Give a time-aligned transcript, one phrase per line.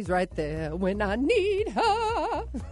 [0.00, 2.44] He's right there when I need her.
[2.54, 2.62] Good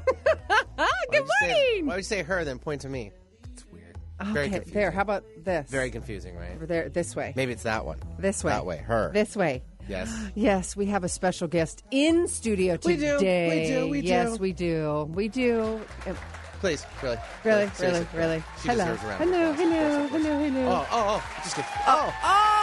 [0.78, 1.86] Why would say- morning.
[1.86, 3.12] Why would you say her then point to me?
[3.52, 3.98] It's weird.
[4.18, 4.72] Very Okay, confusing.
[4.72, 4.90] there.
[4.90, 5.68] How about this?
[5.70, 6.52] Very confusing, right?
[6.54, 7.34] Over there, this way.
[7.36, 7.98] Maybe it's that one.
[8.18, 8.52] This way.
[8.52, 8.78] That way.
[8.78, 9.10] Her.
[9.12, 9.62] This way.
[9.90, 10.10] Yes.
[10.36, 12.94] Yes, we have a special guest in studio today.
[12.94, 13.68] We do, we today.
[13.80, 14.42] do, we Yes, do.
[14.42, 15.10] we do.
[15.12, 15.80] We do.
[16.06, 16.14] Uh,
[16.60, 17.18] Please, really.
[17.44, 18.42] Really, really, seriously, really.
[18.62, 18.84] She hello.
[18.86, 19.58] deserves a round of hello, applause.
[19.68, 20.68] hello, Of course, of hello, hello.
[20.70, 21.40] Oh, oh, oh.
[21.44, 21.70] Just kidding.
[21.86, 22.14] Oh.
[22.24, 22.57] Oh,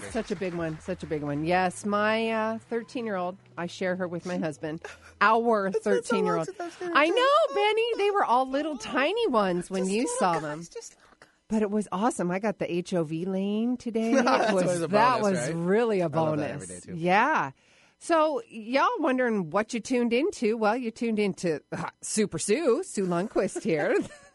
[0.00, 0.12] gracious.
[0.12, 0.78] such a big one.
[0.80, 1.44] Such a big one.
[1.44, 4.82] Yes, my 13 year old, I share her with my husband.
[5.20, 6.48] Our 13 year old.
[6.60, 7.86] I've seen her, I know, Benny.
[7.98, 10.66] They were all little tiny ones when you saw them.
[11.48, 12.30] But it was awesome.
[12.30, 14.12] I got the HOV lane today.
[14.52, 15.54] Was, that bonus, was right?
[15.54, 16.50] really a bonus.
[16.50, 16.94] every day, too.
[16.94, 17.52] Yeah.
[17.98, 20.56] So, y'all wondering what you tuned into?
[20.56, 23.98] Well, you tuned into uh, Super Sue, Sue Lundquist here.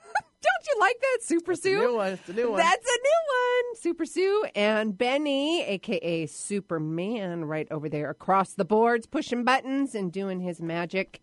[0.44, 1.80] Don't you like that, Super Sue?
[1.80, 2.12] new one.
[2.14, 2.58] It's a new one.
[2.58, 3.76] That's a new one.
[3.78, 10.12] Super Sue and Benny, aka Superman, right over there across the boards, pushing buttons and
[10.12, 11.22] doing his magic.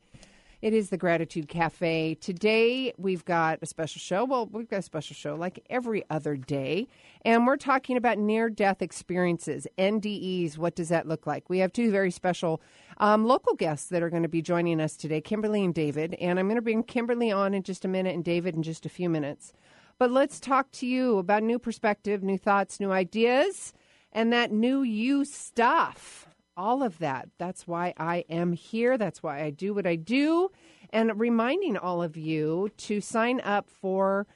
[0.63, 2.17] It is the Gratitude Cafe.
[2.17, 4.27] Today we've got a special show.
[4.27, 6.87] Well, we've got a special show like every other day.
[7.25, 10.59] And we're talking about near death experiences, NDEs.
[10.59, 11.49] What does that look like?
[11.49, 12.61] We have two very special
[12.99, 16.13] um, local guests that are going to be joining us today, Kimberly and David.
[16.21, 18.85] And I'm going to bring Kimberly on in just a minute and David in just
[18.85, 19.55] a few minutes.
[19.97, 23.73] But let's talk to you about new perspective, new thoughts, new ideas,
[24.13, 26.27] and that new you stuff.
[26.61, 27.31] All of that.
[27.39, 28.99] That's why I am here.
[28.99, 30.51] That's why I do what I do.
[30.91, 34.27] And reminding all of you to sign up for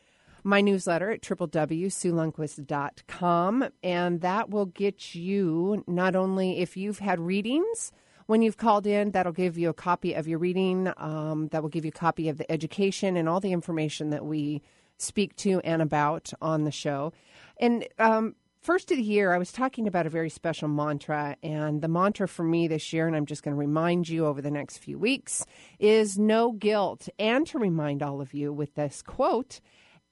[0.43, 3.69] my newsletter at www.suelundquist.com.
[3.83, 7.93] And that will get you not only if you've had readings,
[8.25, 10.91] when you've called in, that'll give you a copy of your reading.
[10.97, 14.25] Um, that will give you a copy of the education and all the information that
[14.25, 14.63] we
[14.97, 17.13] speak to and about on the show.
[17.59, 18.35] And um,
[18.65, 21.37] first of the year, I was talking about a very special mantra.
[21.43, 24.41] And the mantra for me this year, and I'm just going to remind you over
[24.41, 25.45] the next few weeks,
[25.79, 27.09] is no guilt.
[27.19, 29.61] And to remind all of you with this quote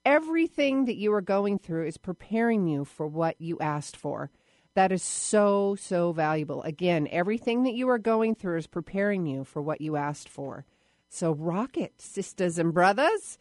[0.04, 4.30] everything that you are going through is preparing you for what you asked for.
[4.74, 6.62] That is so, so valuable.
[6.62, 10.64] Again, everything that you are going through is preparing you for what you asked for.
[11.08, 13.38] So rock it, sisters and brothers.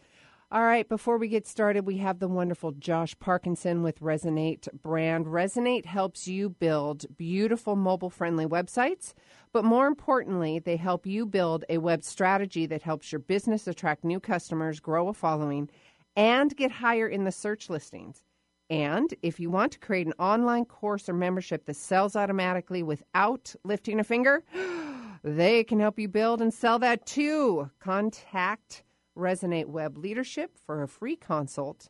[0.53, 5.27] All right, before we get started, we have the wonderful Josh Parkinson with Resonate brand.
[5.27, 9.13] Resonate helps you build beautiful mobile friendly websites,
[9.53, 14.03] but more importantly, they help you build a web strategy that helps your business attract
[14.03, 15.69] new customers, grow a following,
[16.17, 18.25] and get higher in the search listings.
[18.69, 23.55] And if you want to create an online course or membership that sells automatically without
[23.63, 24.43] lifting a finger,
[25.23, 27.69] they can help you build and sell that too.
[27.79, 28.83] Contact
[29.17, 31.89] Resonate Web Leadership for a free consult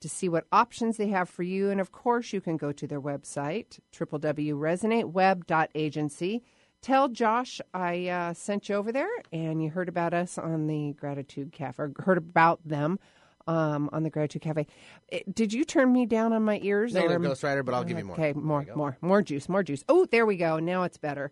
[0.00, 1.70] to see what options they have for you.
[1.70, 6.42] And of course, you can go to their website, www.resonateweb.agency.
[6.80, 10.92] Tell Josh I uh, sent you over there and you heard about us on the
[10.94, 12.98] Gratitude Cafe, or heard about them
[13.46, 14.66] um, on the Gratitude Cafe.
[15.08, 16.94] It- did you turn me down on my ears?
[16.94, 18.16] Negative or- Ghost Rider, but I'll give you more.
[18.16, 19.84] Okay, more, more, more juice, more juice.
[19.88, 20.58] Oh, there we go.
[20.58, 21.30] Now it's better.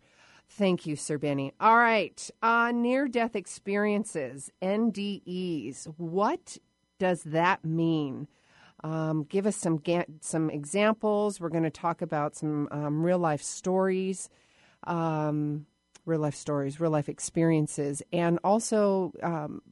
[0.50, 1.52] Thank you, Sir Benny.
[1.60, 5.84] All right, uh, near death experiences, NDEs.
[5.96, 6.58] What
[6.98, 8.26] does that mean?
[8.82, 11.40] Um, give us some ga- some examples.
[11.40, 14.28] We're going to talk about some um, real life stories,
[14.84, 15.66] um,
[16.04, 19.62] real life stories, real life experiences, and also um,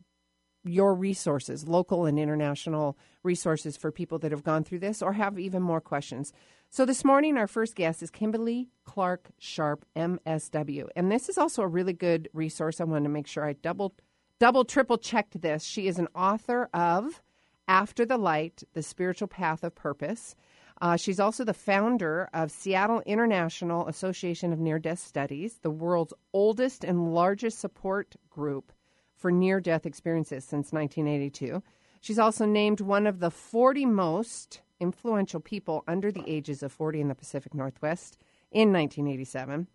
[0.65, 5.39] your resources, local and international resources for people that have gone through this or have
[5.41, 6.33] even more questions.
[6.71, 11.63] So this morning, our first guest is Kimberly Clark Sharp, MSW, and this is also
[11.63, 12.79] a really good resource.
[12.79, 13.95] I wanted to make sure I double,
[14.39, 15.65] double, triple checked this.
[15.65, 17.23] She is an author of
[17.67, 20.37] After the Light: The Spiritual Path of Purpose.
[20.81, 26.13] Uh, she's also the founder of Seattle International Association of Near Death Studies, the world's
[26.35, 28.73] oldest and largest support group
[29.17, 31.63] for near death experiences since 1982.
[32.03, 37.01] She's also named one of the 40 most influential people under the ages of 40
[37.01, 38.19] in the Pacific Northwest
[38.51, 39.67] in 1987.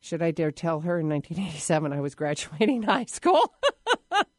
[0.00, 3.54] Should I dare tell her in 1987 I was graduating high school?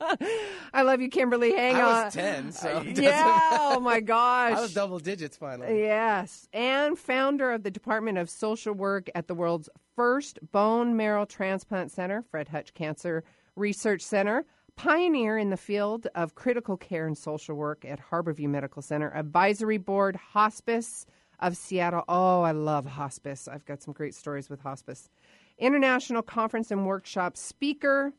[0.74, 1.54] I love you, Kimberly.
[1.56, 2.06] Hang I on.
[2.06, 3.40] was 10, so yeah.
[3.74, 4.54] Oh my gosh.
[4.58, 5.80] I was double digits finally.
[5.82, 11.26] Yes, and founder of the Department of Social Work at the world's first bone marrow
[11.26, 13.24] transplant center, Fred Hutch Cancer
[13.56, 18.82] Research Center, pioneer in the field of critical care and social work at Harborview Medical
[18.82, 21.06] Center, advisory board, hospice
[21.40, 22.04] of Seattle.
[22.08, 23.48] Oh, I love hospice.
[23.48, 25.10] I've got some great stories with hospice.
[25.58, 28.14] International conference and workshop speaker,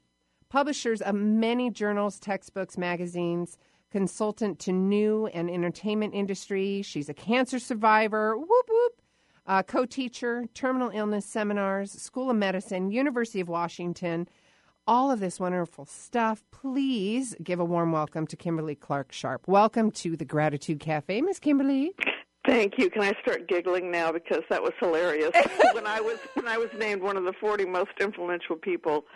[0.49, 3.59] publishers of many journals, textbooks, magazines,
[3.91, 6.83] consultant to new and entertainment industry.
[6.83, 8.37] She's a cancer survivor.
[8.37, 9.03] Whoop whoop.
[9.47, 14.29] Uh, co-teacher, terminal illness seminars, School of Medicine, University of Washington.
[14.89, 16.45] All of this wonderful stuff.
[16.53, 19.49] Please give a warm welcome to Kimberly Clark Sharp.
[19.49, 21.91] Welcome to the Gratitude Cafe, Miss Kimberly.
[22.47, 22.89] Thank you.
[22.89, 25.33] Can I start giggling now because that was hilarious.
[25.73, 29.07] when I was when I was named one of the 40 most influential people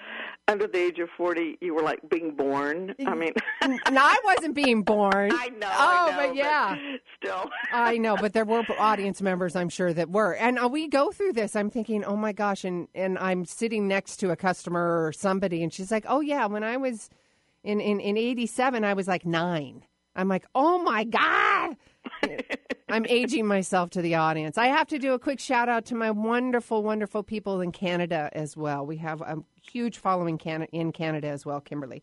[0.51, 2.95] under the age of 40, you were like being born.
[3.07, 3.33] I mean,
[3.63, 3.71] no,
[4.03, 5.31] I wasn't being born.
[5.33, 5.71] I know.
[5.71, 6.77] Oh, I know, but yeah.
[7.17, 7.51] still.
[7.73, 10.35] I know, but there were audience members, I'm sure, that were.
[10.35, 11.55] And uh, we go through this.
[11.55, 15.63] I'm thinking, oh my gosh, and and I'm sitting next to a customer or somebody,
[15.63, 17.09] and she's like, oh yeah, when I was
[17.63, 19.85] in in in '87, I was like nine.
[20.17, 21.77] I'm like, oh my god.
[22.91, 24.59] I'm aging myself to the audience.
[24.59, 28.31] I have to do a quick shout out to my wonderful, wonderful people in Canada
[28.33, 28.85] as well.
[28.85, 29.39] We have a
[29.71, 32.03] huge following Can- in Canada as well, Kimberly.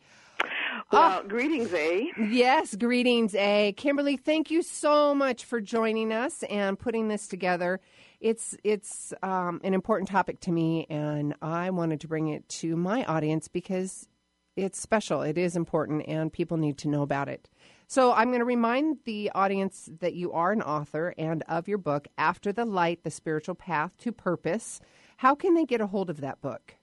[0.91, 1.21] Well, ah.
[1.27, 2.11] greetings, A.
[2.29, 3.73] Yes, greetings, A.
[3.75, 7.81] Kimberly, thank you so much for joining us and putting this together.
[8.21, 12.75] It's it's um, an important topic to me, and I wanted to bring it to
[12.75, 14.07] my audience because
[14.55, 15.21] it's special.
[15.21, 17.49] It is important, and people need to know about it.
[17.87, 21.77] So I'm going to remind the audience that you are an author and of your
[21.77, 24.79] book, After the Light: The Spiritual Path to Purpose.
[25.17, 26.75] How can they get a hold of that book?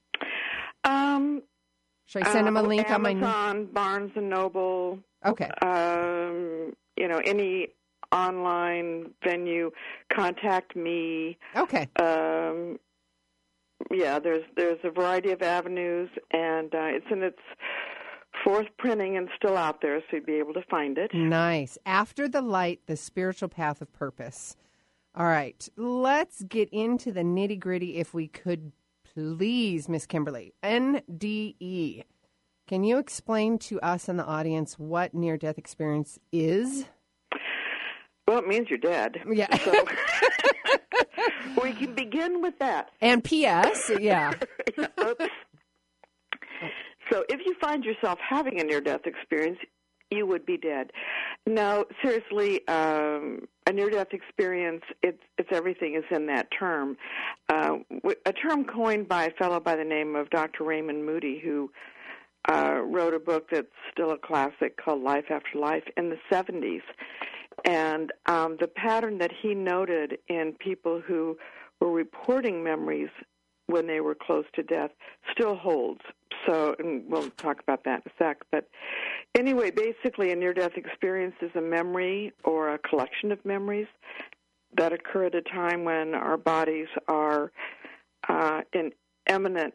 [0.85, 1.43] Um,
[2.07, 3.11] Should I send them a uh, link on my?
[3.11, 5.49] Amazon, Barnes and Noble, Okay.
[5.63, 7.69] um, you know, any
[8.13, 9.71] online venue.
[10.13, 11.37] Contact me.
[11.57, 11.89] Okay.
[12.01, 12.79] Um,
[13.91, 17.39] yeah, there's there's a variety of avenues, and uh, it's in its
[18.43, 21.13] fourth printing and still out there, so you'd be able to find it.
[21.15, 21.79] Nice.
[21.87, 24.57] After the light, the spiritual path of purpose.
[25.17, 28.73] All right, let's get into the nitty gritty if we could
[29.15, 30.55] please, Miss Kimberly.
[30.63, 32.05] NDE.
[32.67, 36.87] Can you explain to us and the audience what near death experience is?
[38.27, 39.19] Well, it means you're dead.
[39.31, 39.55] Yeah.
[39.59, 39.73] So
[41.63, 42.91] we can begin with that.
[43.03, 43.91] And P.S.
[44.01, 44.33] Yeah.
[44.79, 45.27] Oops.
[47.13, 49.59] So if you find yourself having a near-death experience,
[50.15, 50.91] you would be dead.
[51.47, 56.97] Now, seriously, um, a near-death experience, it's, it's everything is in that term.
[57.49, 57.79] Uh,
[58.27, 60.65] a term coined by a fellow by the name of Dr.
[60.65, 61.71] Raymond Moody, who
[62.51, 66.83] uh, wrote a book that's still a classic called Life After Life in the 70s.
[67.65, 71.37] And um, the pattern that he noted in people who
[71.81, 73.11] were reporting memories
[73.67, 74.91] when they were close to death
[75.33, 76.01] still holds.
[76.47, 78.43] So, and we'll talk about that in a sec.
[78.51, 78.69] But
[79.35, 83.87] anyway, basically, a near death experience is a memory or a collection of memories
[84.77, 87.53] that occur at a time when our bodies are
[88.29, 88.93] uh, in
[89.29, 89.75] imminent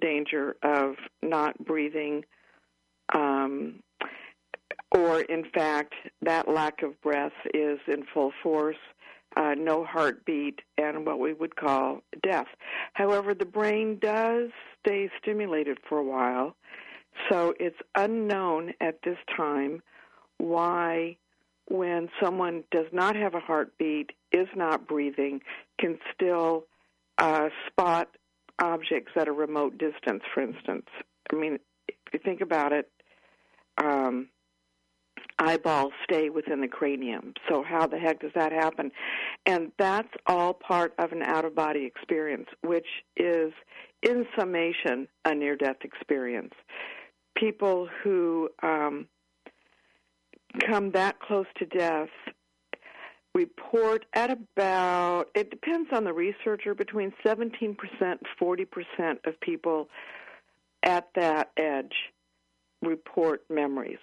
[0.00, 2.24] danger of not breathing.
[3.14, 3.80] Um,
[4.94, 8.76] or, in fact, that lack of breath is in full force
[9.36, 12.48] uh, no heartbeat, and what we would call death.
[12.92, 16.56] However, the brain does stay stimulated for a while,
[17.30, 19.82] so it's unknown at this time
[20.38, 21.16] why,
[21.68, 25.40] when someone does not have a heartbeat, is not breathing,
[25.78, 26.64] can still
[27.18, 28.08] uh, spot
[28.58, 30.86] objects at a remote distance, for instance.
[31.32, 31.58] I mean,
[31.88, 32.90] if you think about it,
[33.82, 34.28] um,
[35.42, 37.34] eyeballs stay within the cranium.
[37.48, 38.92] So how the heck does that happen?
[39.46, 43.52] And that's all part of an out of body experience, which is
[44.02, 46.54] in summation a near death experience.
[47.36, 49.06] People who um,
[50.66, 52.08] come that close to death
[53.34, 58.66] report at about it depends on the researcher between 17% and 40%
[59.26, 59.88] of people
[60.82, 61.94] at that edge
[62.82, 63.98] report memories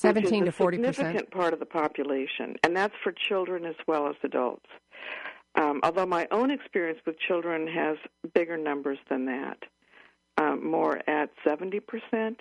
[0.00, 0.96] 17 to which is a 40 percent.
[0.96, 4.66] significant part of the population, and that's for children as well as adults.
[5.56, 7.96] Um, although my own experience with children has
[8.34, 9.58] bigger numbers than that,
[10.40, 12.36] um, more at 70%.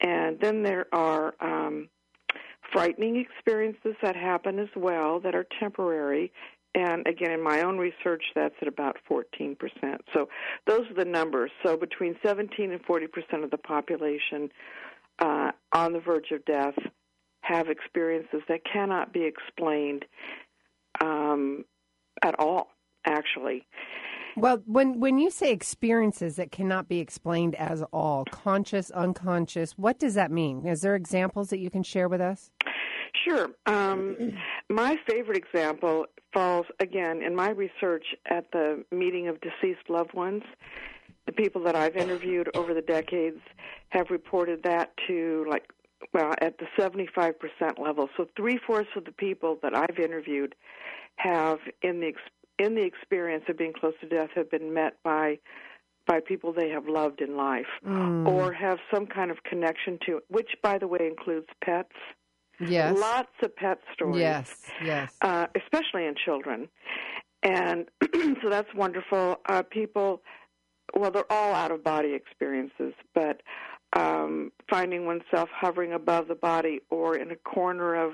[0.00, 1.88] And then there are um,
[2.72, 6.32] frightening experiences that happen as well that are temporary.
[6.74, 9.56] And again, in my own research, that's at about 14%.
[10.12, 10.28] So
[10.66, 11.52] those are the numbers.
[11.64, 14.50] So between 17 and 40% of the population
[15.18, 16.74] uh, on the verge of death
[17.42, 20.04] have experiences that cannot be explained
[21.00, 21.64] um,
[22.22, 22.68] at all,
[23.04, 23.66] actually.
[24.36, 29.98] Well, when when you say experiences that cannot be explained as all conscious, unconscious, what
[30.00, 30.66] does that mean?
[30.66, 32.50] Is there examples that you can share with us?
[33.24, 33.50] Sure.
[33.66, 34.32] Um,
[34.68, 40.42] my favorite example falls again in my research at the meeting of deceased loved ones.
[41.26, 43.38] The people that I've interviewed over the decades
[43.94, 45.64] have reported that to like
[46.12, 47.34] well at the 75%
[47.78, 48.08] level.
[48.16, 50.54] So three fourths of the people that I've interviewed
[51.16, 52.12] have in the
[52.58, 55.38] in the experience of being close to death have been met by
[56.06, 58.28] by people they have loved in life Mm.
[58.28, 61.96] or have some kind of connection to which by the way includes pets
[62.60, 62.96] Yes.
[62.98, 64.70] lots of pet stories Yes.
[64.84, 65.12] Yes.
[65.22, 66.68] uh, especially in children
[67.42, 67.86] and
[68.42, 70.22] so that's wonderful uh, people
[70.94, 73.40] well they're all out of body experiences but
[73.94, 78.12] um, finding oneself hovering above the body or in a corner of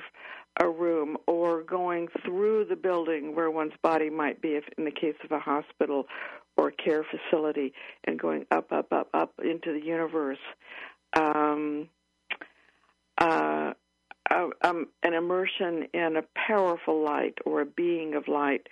[0.61, 4.91] a room or going through the building where one's body might be if in the
[4.91, 6.07] case of a hospital
[6.57, 7.73] or care facility
[8.05, 10.39] and going up up up up into the universe.
[11.17, 11.89] Um,
[13.19, 13.73] uh,
[14.31, 18.67] uh, um, an immersion in a powerful light or a being of light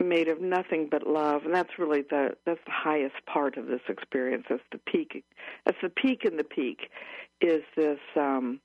[0.00, 3.80] made of nothing but love and that's really the that's the highest part of this
[3.88, 5.24] experience that's the peak
[5.66, 6.88] that's the peak in the peak
[7.40, 8.60] is this um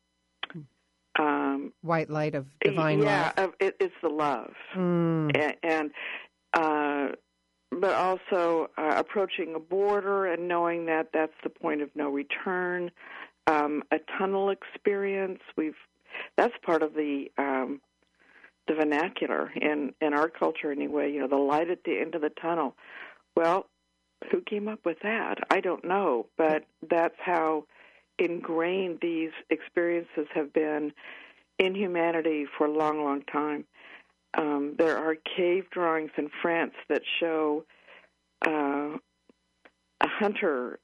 [1.20, 3.50] um White light of divine yeah love.
[3.50, 5.36] of- it, it's the love Mm.
[5.36, 5.92] and, and
[6.54, 7.16] uh
[7.72, 12.92] but also uh, approaching a border and knowing that that's the point of no return
[13.48, 15.74] um a tunnel experience we've
[16.38, 17.82] that's part of the um
[18.68, 22.22] the vernacular in in our culture anyway you know the light at the end of
[22.22, 22.76] the tunnel.
[23.36, 23.68] Well
[24.32, 25.40] who came up with that?
[25.50, 27.66] I don't know but that's how
[28.20, 30.94] ingrained these experiences have been
[31.60, 33.66] in humanity for a long long time.
[34.36, 37.66] Um, there are cave drawings in France that show
[38.46, 38.98] uh,
[40.02, 40.80] a hunter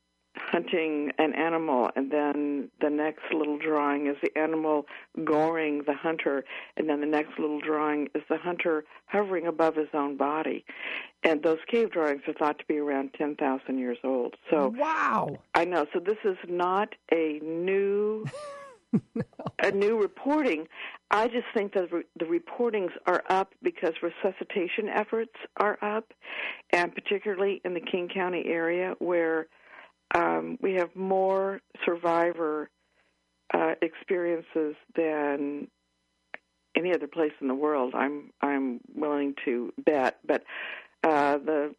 [0.52, 4.86] hunting an animal, and then the next little drawing is the animal
[5.24, 6.44] goring the hunter,
[6.78, 10.66] and then the next little drawing is the hunter hovering above his own body.
[11.24, 14.36] And those cave drawings are thought to be around 10,000 years old.
[14.50, 15.38] So wow.
[15.54, 15.86] I know.
[15.94, 18.26] So this is not a new
[19.64, 20.68] a new reporting.
[21.12, 26.14] I just think that the reportings are up because resuscitation efforts are up,
[26.72, 29.48] and particularly in the King County area where
[30.16, 32.70] um, we have more survivor
[33.54, 35.68] uh, experiences than
[36.76, 37.94] any other place in the world.
[37.96, 40.44] I'm I'm willing to bet, but
[41.04, 41.76] uh, the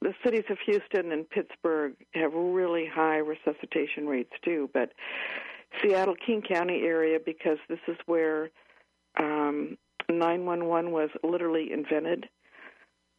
[0.00, 4.92] the cities of Houston and Pittsburgh have really high resuscitation rates too, but
[5.80, 8.50] Seattle King County area because this is where
[9.18, 12.28] um, 911 was literally invented.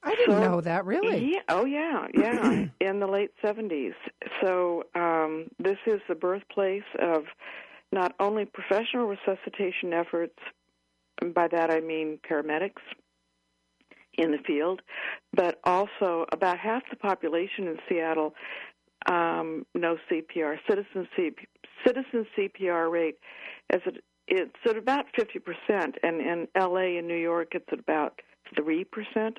[0.03, 0.85] I didn't So- know that.
[0.85, 1.33] Really?
[1.33, 1.39] Yeah.
[1.49, 2.65] Oh, yeah, yeah.
[2.81, 3.93] in the late 70s.
[4.41, 7.23] So um, this is the birthplace of
[7.91, 10.37] not only professional resuscitation efforts.
[11.33, 12.81] By that I mean paramedics
[14.17, 14.81] in the field,
[15.33, 18.33] but also about half the population in Seattle
[19.09, 20.57] um, knows CPR.
[20.67, 21.07] Citizen
[21.85, 23.17] citizen CPR rate
[23.71, 23.93] is at,
[24.27, 28.19] it's at about 50%, and in LA and New York it's at about
[28.57, 28.85] 3%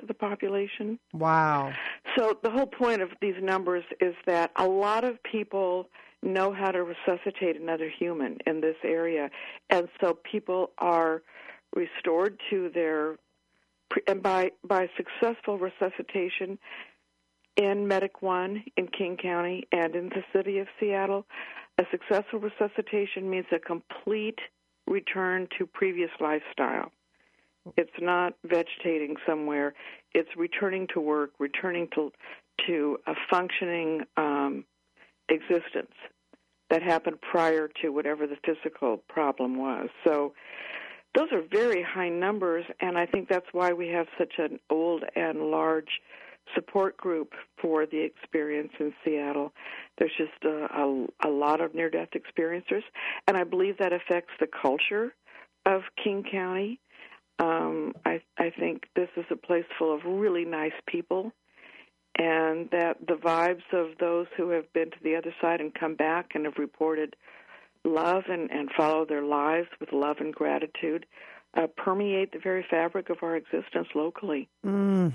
[0.01, 0.99] of the population.
[1.13, 1.73] Wow.
[2.17, 5.89] So the whole point of these numbers is that a lot of people
[6.23, 9.31] know how to resuscitate another human in this area,
[9.71, 11.23] and so people are
[11.75, 13.17] restored to their
[14.09, 16.59] and by by successful resuscitation
[17.57, 21.27] in Medic One in King County and in the city of Seattle,
[21.79, 24.39] a successful resuscitation means a complete
[24.87, 26.91] return to previous lifestyle.
[27.76, 29.75] It's not vegetating somewhere.
[30.12, 32.12] It's returning to work, returning to
[32.66, 34.64] to a functioning um,
[35.28, 35.92] existence
[36.71, 39.88] that happened prior to whatever the physical problem was.
[40.04, 40.35] So
[41.14, 45.04] those are very high numbers, and I think that's why we have such an old
[45.14, 46.00] and large
[46.54, 49.52] support group for the experience in Seattle.
[49.99, 52.83] There's just a, a, a lot of near death experiencers,
[53.26, 55.14] and I believe that affects the culture
[55.66, 56.80] of King County.
[57.38, 61.33] Um, I, I think this is a place full of really nice people,
[62.17, 65.95] and that the vibes of those who have been to the other side and come
[65.95, 67.17] back and have reported
[67.85, 71.07] love and, and follow their lives with love and gratitude
[71.57, 74.49] uh, permeate the very fabric of our existence locally.
[74.64, 75.14] Mm.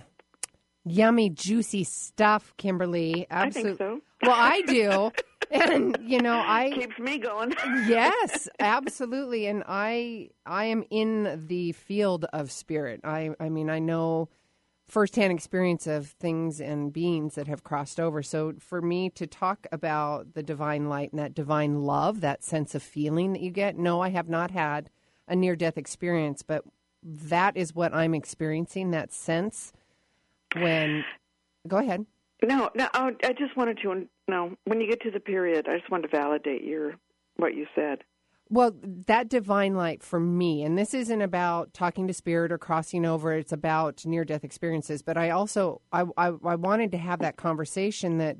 [0.85, 3.27] Yummy, juicy stuff, Kimberly.
[3.29, 3.77] I Absolutely.
[3.77, 4.01] think so.
[4.23, 5.11] Well, I do.
[5.51, 7.53] and you know, I keeps me going.
[7.87, 9.47] yes, absolutely.
[9.47, 13.01] And I I am in the field of spirit.
[13.03, 14.29] I I mean, I know
[14.87, 18.23] firsthand experience of things and beings that have crossed over.
[18.23, 22.73] So for me to talk about the divine light and that divine love, that sense
[22.73, 24.89] of feeling that you get, no, I have not had
[25.27, 26.63] a near death experience, but
[27.03, 29.71] that is what I'm experiencing, that sense
[30.55, 31.05] when
[31.67, 32.05] go ahead.
[32.41, 35.89] No, no, I just wanted to no, when you get to the period, I just
[35.89, 36.95] want to validate your
[37.38, 38.00] what you said.
[38.51, 38.74] Well,
[39.07, 43.33] that divine light for me, and this isn't about talking to spirit or crossing over.
[43.33, 45.01] It's about near death experiences.
[45.01, 48.38] But I also I, I, I wanted to have that conversation that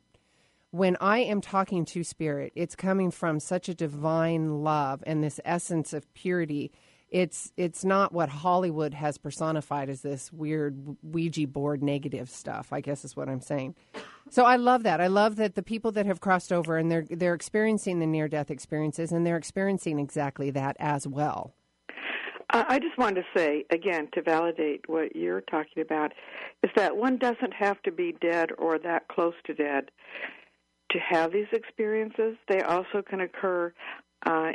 [0.72, 5.40] when I am talking to spirit, it's coming from such a divine love and this
[5.46, 6.72] essence of purity.
[7.12, 12.72] It's it's not what Hollywood has personified as this weird Ouija board negative stuff.
[12.72, 13.76] I guess is what I'm saying.
[14.30, 15.02] So I love that.
[15.02, 18.28] I love that the people that have crossed over and they're they're experiencing the near
[18.28, 21.54] death experiences and they're experiencing exactly that as well.
[22.52, 26.14] I just wanted to say again to validate what you're talking about
[26.64, 29.92] is that one doesn't have to be dead or that close to dead
[30.92, 32.38] to have these experiences.
[32.48, 33.72] They also can occur
[34.26, 34.54] uh,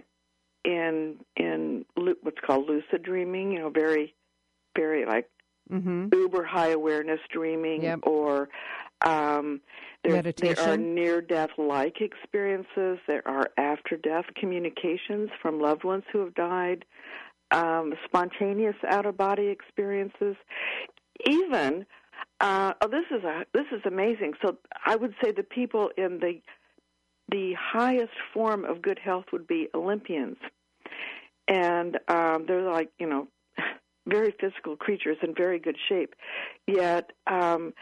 [0.64, 3.52] in in what's called lucid dreaming.
[3.52, 4.14] You know, very
[4.76, 5.28] very like
[5.70, 6.08] mm-hmm.
[6.12, 8.00] uber high awareness dreaming yep.
[8.02, 8.48] or
[9.04, 9.60] um,
[10.02, 12.98] there, there are near death like experiences.
[13.06, 16.84] There are after death communications from loved ones who have died,
[17.50, 20.36] um, spontaneous out of body experiences.
[21.28, 21.86] Even
[22.40, 24.34] uh, oh, this is a this is amazing.
[24.44, 26.40] So I would say the people in the
[27.30, 30.36] the highest form of good health would be Olympians,
[31.48, 33.28] and um, they're like you know
[34.06, 36.14] very physical creatures in very good shape.
[36.66, 37.72] Yet, um,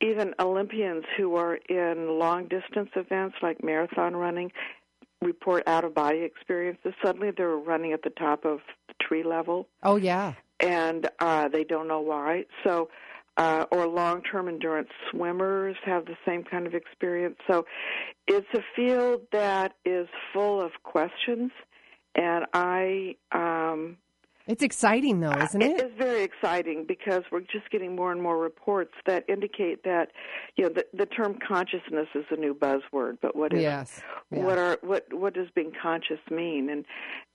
[0.00, 4.52] even Olympians who are in long distance events like marathon running
[5.22, 6.92] report out of body experiences.
[7.04, 8.60] Suddenly they're running at the top of
[9.00, 9.68] tree level.
[9.82, 10.34] Oh, yeah.
[10.60, 12.44] And uh, they don't know why.
[12.64, 12.88] So,
[13.36, 17.36] uh, or long term endurance swimmers have the same kind of experience.
[17.48, 17.66] So,
[18.26, 21.52] it's a field that is full of questions.
[22.18, 23.96] And I um,
[24.48, 25.78] it's exciting, though, isn't it?
[25.78, 30.08] It is very exciting because we're just getting more and more reports that indicate that,
[30.56, 33.18] you know, the, the term consciousness is a new buzzword.
[33.20, 34.00] But what is yes.
[34.30, 34.42] yeah.
[34.42, 36.70] what are what what does being conscious mean?
[36.70, 36.86] And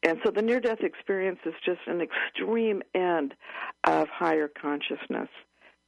[0.02, 3.36] and so the near death experience is just an extreme end
[3.84, 5.30] of higher consciousness.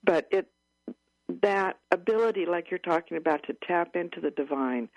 [0.03, 0.47] But it
[1.41, 4.89] that ability, like you're talking about, to tap into the divine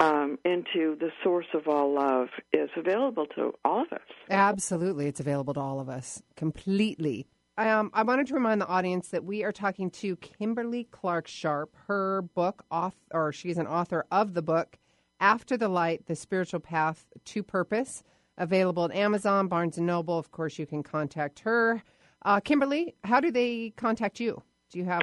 [0.00, 4.00] um, into the source of all love is available to all of us.
[4.30, 7.26] Absolutely, it's available to all of us completely.
[7.58, 11.76] Um, I wanted to remind the audience that we are talking to Kimberly Clark Sharp.
[11.86, 14.78] Her book, off, or she's an author of the book
[15.20, 18.02] "After the Light: The Spiritual Path to Purpose,"
[18.38, 20.18] available at Amazon, Barnes and Noble.
[20.18, 21.82] Of course, you can contact her.
[22.22, 24.42] Uh, Kimberly, how do they contact you?
[24.70, 25.02] Do you have?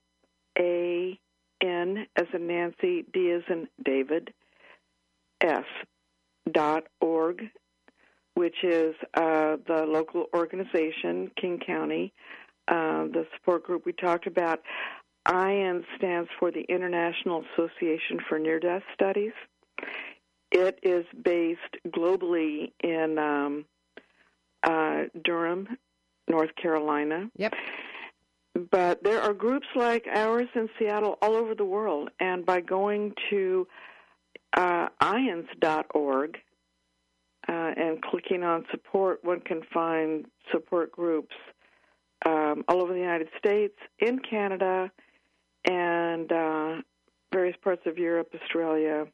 [0.59, 1.18] A
[1.61, 4.33] N as in Nancy, D as in David,
[5.40, 5.64] S
[6.53, 7.42] dot org,
[8.35, 12.12] which is uh, the local organization, King County
[12.68, 14.61] uh, the support group we talked about,
[15.27, 19.33] IAN stands for the International Association for Near Death Studies.
[20.50, 23.64] It is based globally in um,
[24.62, 25.68] uh, Durham,
[26.29, 27.31] North Carolina.
[27.37, 27.55] Yep.
[28.70, 33.14] But there are groups like ours in Seattle all over the world, and by going
[33.31, 33.66] to
[34.57, 36.38] uh, IANDS.org
[37.48, 41.35] uh, and clicking on support, one can find support groups
[42.25, 44.91] um, all over the United States, in Canada,
[45.65, 46.77] and uh,
[47.33, 49.07] various parts of Europe, Australia,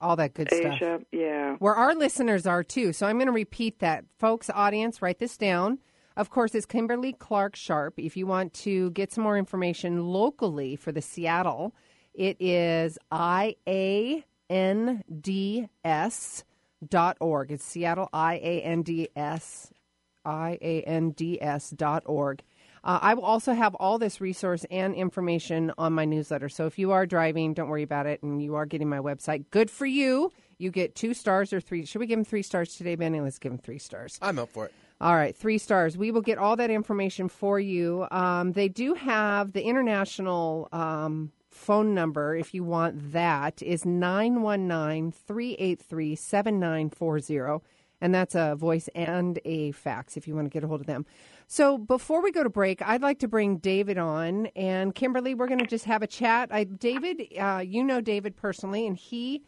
[0.00, 1.00] all that good Asia, stuff.
[1.10, 1.56] yeah.
[1.58, 2.92] Where our listeners are too.
[2.92, 4.04] So I'm going to repeat that.
[4.18, 5.78] Folks, audience, write this down.
[6.16, 7.94] Of course, it's Kimberly Clark Sharp.
[7.98, 11.74] If you want to get some more information locally for the Seattle,
[12.14, 14.24] it is IANDS
[16.88, 17.50] dot org.
[17.52, 19.70] It's Seattle IANDS
[20.28, 22.42] I-A-N-D-S dot org.
[22.84, 26.48] Uh, I will also have all this resource and information on my newsletter.
[26.48, 29.44] So if you are driving, don't worry about it, and you are getting my website.
[29.50, 30.32] Good for you.
[30.58, 31.84] You get two stars or three.
[31.84, 33.20] Should we give him three stars today, Benny?
[33.20, 34.18] Let's give him three stars.
[34.20, 34.72] I'm up for it.
[35.00, 35.96] All right, three stars.
[35.96, 38.06] We will get all that information for you.
[38.10, 45.12] Um, they do have the international um, phone number, if you want that, is 919
[45.12, 47.64] 383 7940.
[48.00, 50.86] And that's a voice and a fax if you want to get a hold of
[50.86, 51.04] them.
[51.46, 54.46] So before we go to break, I'd like to bring David on.
[54.54, 56.50] And Kimberly, we're going to just have a chat.
[56.52, 59.42] I, David, uh, you know David personally, and he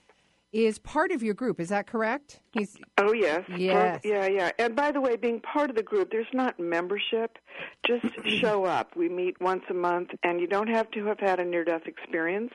[0.53, 1.61] is part of your group.
[1.61, 2.41] Is that correct?
[2.53, 3.45] He's Oh yes.
[3.57, 4.01] Yes.
[4.05, 4.51] yeah, yeah.
[4.59, 7.39] And by the way, being part of the group, there's not membership.
[7.87, 8.07] Just
[8.41, 8.97] show up.
[8.97, 11.87] We meet once a month and you don't have to have had a near death
[11.87, 12.53] experience.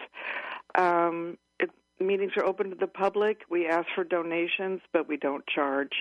[0.77, 1.37] Um
[1.99, 3.41] meetings are open to the public.
[3.49, 5.91] We ask for donations, but we don't charge.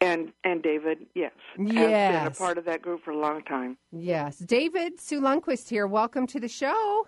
[0.00, 1.76] And and David, yes, yes.
[1.76, 3.76] has been a part of that group for a long time.
[3.92, 4.38] Yes.
[4.38, 5.86] David Sue Lundquist here.
[5.86, 7.06] Welcome to the show.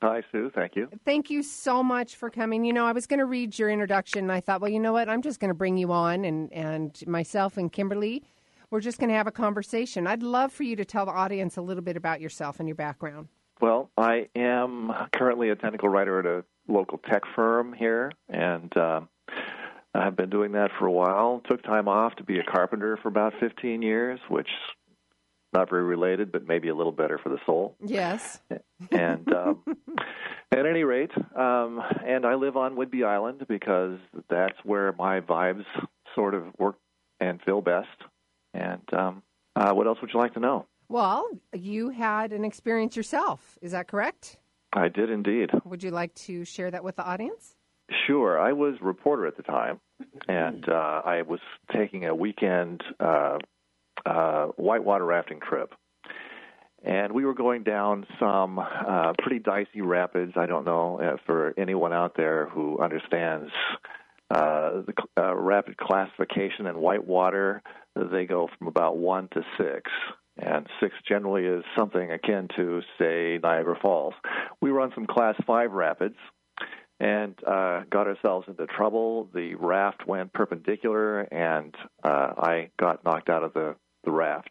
[0.00, 0.50] Hi, Sue.
[0.54, 0.88] Thank you.
[1.04, 2.64] Thank you so much for coming.
[2.64, 4.92] You know, I was going to read your introduction, and I thought, well, you know
[4.92, 5.08] what?
[5.08, 8.22] I'm just going to bring you on, and, and myself and Kimberly,
[8.70, 10.06] we're just going to have a conversation.
[10.06, 12.76] I'd love for you to tell the audience a little bit about yourself and your
[12.76, 13.26] background.
[13.60, 19.00] Well, I am currently a technical writer at a local tech firm here, and uh,
[19.94, 21.42] I've been doing that for a while.
[21.48, 24.48] Took time off to be a carpenter for about 15 years, which
[25.52, 27.74] not very related, but maybe a little better for the soul.
[27.84, 28.40] Yes.
[28.92, 29.62] And um,
[30.52, 35.64] at any rate, um, and I live on Whidbey Island because that's where my vibes
[36.14, 36.76] sort of work
[37.18, 37.88] and feel best.
[38.52, 39.22] And um,
[39.56, 40.66] uh, what else would you like to know?
[40.88, 43.58] Well, you had an experience yourself.
[43.60, 44.38] Is that correct?
[44.72, 45.50] I did indeed.
[45.64, 47.56] Would you like to share that with the audience?
[48.06, 48.38] Sure.
[48.38, 49.80] I was a reporter at the time,
[50.28, 51.40] and uh, I was
[51.74, 53.38] taking a weekend uh,
[54.04, 55.72] uh, whitewater rafting trip.
[56.84, 60.32] And we were going down some uh, pretty dicey rapids.
[60.36, 63.50] I don't know uh, for anyone out there who understands
[64.30, 67.62] uh, the uh, rapid classification in whitewater.
[67.96, 69.90] They go from about one to six,
[70.38, 74.14] and six generally is something akin to, say, Niagara Falls.
[74.60, 76.16] We were on some class five rapids,
[77.00, 79.28] and uh, got ourselves into trouble.
[79.32, 84.50] The raft went perpendicular, and uh, I got knocked out of the the raft.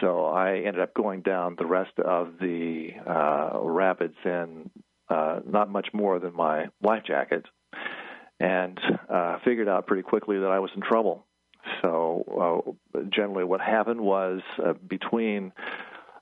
[0.00, 4.70] So I ended up going down the rest of the uh, rapids in
[5.08, 7.44] uh, not much more than my life jacket,
[8.40, 11.26] and uh, figured out pretty quickly that I was in trouble.
[11.80, 15.52] So uh, generally, what happened was uh, between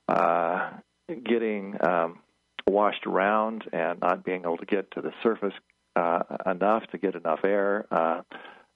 [0.07, 0.71] uh,
[1.07, 2.19] getting um,
[2.67, 5.53] washed around and not being able to get to the surface
[5.95, 8.21] uh, enough to get enough air, uh,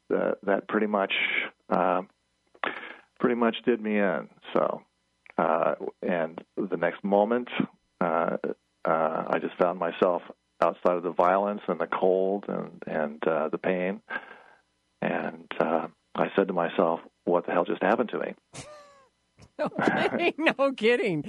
[0.10, 1.14] the, that pretty much
[1.70, 2.02] uh,
[3.20, 4.30] pretty much did me in.
[4.54, 4.82] So,
[5.38, 7.50] and the next moment,
[8.02, 10.22] I just found myself
[10.62, 14.02] outside of the violence and the cold and and the pain,
[15.02, 15.52] and
[16.16, 18.36] I said to myself, "What the hell just happened to me?"
[19.60, 20.34] no kidding.
[20.38, 21.24] no kidding.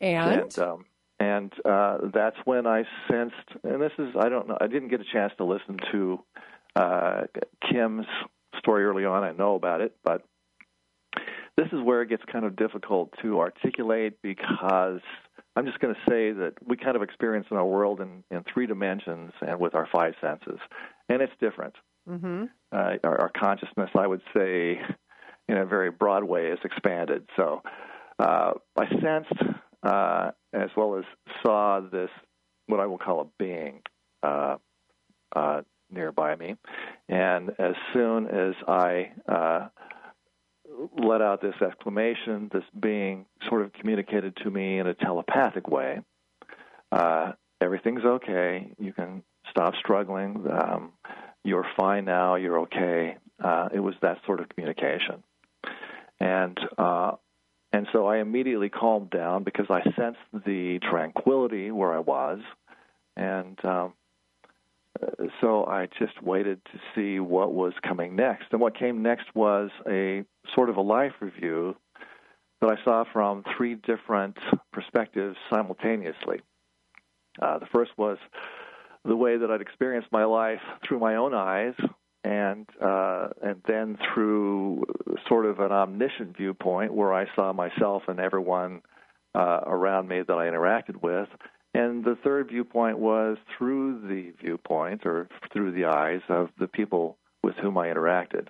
[0.00, 0.84] And and, um,
[1.18, 5.00] and uh, that's when I sensed, and this is I don't know, I didn't get
[5.00, 6.18] a chance to listen to
[6.74, 7.22] uh,
[7.70, 8.06] Kim's
[8.58, 9.24] story early on.
[9.24, 10.22] I know about it, but
[11.56, 15.00] this is where it gets kind of difficult to articulate because
[15.56, 18.44] I'm just going to say that we kind of experience in our world in, in
[18.52, 20.58] three dimensions and with our five senses,
[21.08, 21.74] and it's different.
[22.08, 22.44] Mm-hmm.
[22.72, 24.80] Uh, our, our, consciousness, I would say,
[25.48, 27.28] in a very broad way, is expanded.
[27.36, 27.62] So
[28.18, 31.04] uh, I sensed uh, as well as
[31.44, 32.10] saw this,
[32.66, 33.82] what I will call a being
[34.22, 34.56] uh,
[35.34, 36.56] uh, nearby me,
[37.08, 39.68] and as soon as I uh,
[40.98, 46.00] let out this exclamation, this being sort of communicated to me in a telepathic way.
[46.90, 48.72] Uh, everything's okay.
[48.78, 50.44] You can stop struggling.
[50.50, 50.92] Um,
[51.46, 52.34] you're fine now.
[52.34, 53.16] You're okay.
[53.42, 55.22] Uh, it was that sort of communication,
[56.18, 57.12] and uh,
[57.72, 62.40] and so I immediately calmed down because I sensed the tranquility where I was,
[63.16, 63.92] and um,
[65.40, 68.46] so I just waited to see what was coming next.
[68.50, 71.76] And what came next was a sort of a life review
[72.60, 74.36] that I saw from three different
[74.72, 76.40] perspectives simultaneously.
[77.40, 78.18] Uh, the first was
[79.06, 81.74] the way that I'd experienced my life through my own eyes,
[82.24, 84.84] and uh, and then through
[85.28, 88.82] sort of an omniscient viewpoint where I saw myself and everyone
[89.34, 91.28] uh, around me that I interacted with
[91.76, 97.18] and the third viewpoint was through the viewpoint or through the eyes of the people
[97.42, 98.48] with whom I interacted.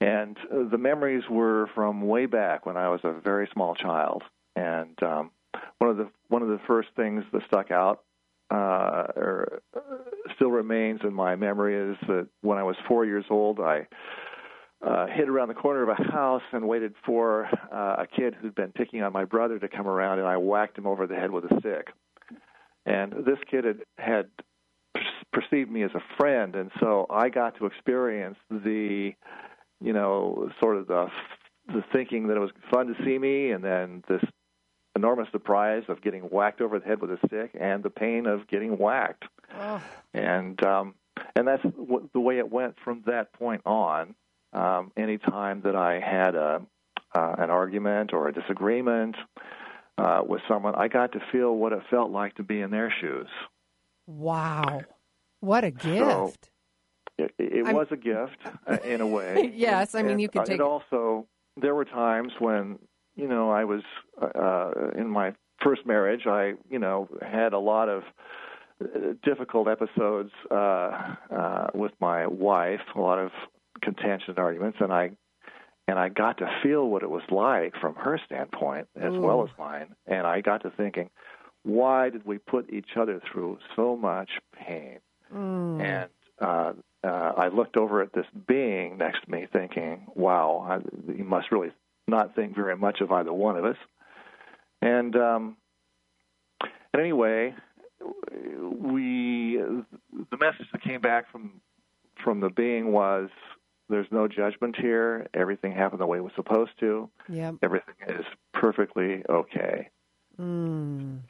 [0.00, 4.22] And uh, the memories were from way back when I was a very small child.
[4.54, 5.32] And um,
[5.78, 8.04] one of the one of the first things that stuck out
[8.50, 9.80] uh, or uh,
[10.36, 13.86] still remains in my memory is that when I was four years old, I
[14.86, 18.54] uh, hid around the corner of a house and waited for uh, a kid who'd
[18.54, 21.30] been picking on my brother to come around, and I whacked him over the head
[21.30, 21.88] with a stick.
[22.84, 24.26] And this kid had had
[25.32, 29.12] perceived me as a friend, and so I got to experience the,
[29.80, 31.08] you know, sort of the
[31.68, 34.22] the thinking that it was fun to see me, and then this
[34.96, 38.48] enormous surprise of getting whacked over the head with a stick, and the pain of
[38.48, 39.24] getting whacked.
[39.54, 39.82] Oh.
[40.12, 40.94] And um,
[41.36, 44.14] and that's w- the way it went from that point on.
[44.52, 46.62] Um, anytime that I had a
[47.14, 49.16] uh, an argument or a disagreement
[49.98, 52.92] uh, with someone, I got to feel what it felt like to be in their
[53.00, 53.28] shoes.
[54.06, 54.82] Wow,
[55.40, 56.00] what a gift!
[56.00, 56.32] So
[57.18, 59.52] it, it was a gift uh, in a way.
[59.54, 60.60] yes, I mean and, you could uh, take it.
[60.60, 61.26] Also,
[61.60, 62.78] there were times when
[63.16, 63.82] you know I was
[64.20, 66.26] uh, in my first marriage.
[66.26, 68.02] I you know had a lot of
[68.80, 70.54] uh, difficult episodes uh,
[71.34, 73.30] uh, with my wife, a lot of
[73.82, 75.10] contention and arguments, and I
[75.88, 79.20] and I got to feel what it was like from her standpoint as Ooh.
[79.20, 81.10] well as mine, and I got to thinking,
[81.62, 84.98] why did we put each other through so much pain?
[85.34, 85.80] Mm.
[85.80, 86.72] And uh,
[87.06, 91.50] uh, I looked over at this being next to me, thinking, "Wow, I, you must
[91.50, 91.72] really
[92.08, 93.76] not think very much of either one of us."
[94.82, 95.56] And um,
[96.92, 97.54] and anyway,
[98.80, 101.60] we the message that came back from
[102.22, 103.28] from the being was,
[103.88, 105.26] "There's no judgment here.
[105.34, 107.08] Everything happened the way it was supposed to.
[107.28, 107.56] Yep.
[107.62, 109.88] Everything is perfectly okay."
[110.38, 111.20] Mm.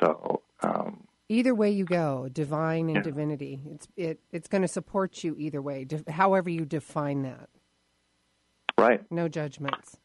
[0.00, 0.42] So.
[0.62, 3.02] Um, Either way you go, divine and Yeah.
[3.02, 7.48] divinity, it's it it's going to support you either way, however you define that.
[8.78, 9.00] Right.
[9.10, 9.98] No judgments.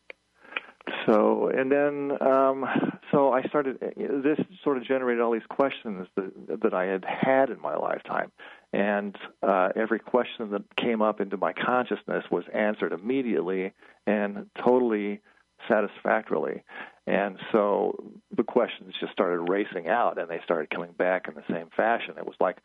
[1.05, 2.65] So, and then, um,
[3.11, 3.79] so I started.
[3.79, 8.31] This sort of generated all these questions that that I had had in my lifetime,
[8.73, 13.73] and uh, every question that came up into my consciousness was answered immediately
[14.07, 15.21] and totally
[15.67, 16.63] satisfactorily.
[17.07, 17.95] And so
[18.35, 22.15] the questions just started racing out, and they started coming back in the same fashion.
[22.17, 22.57] It was like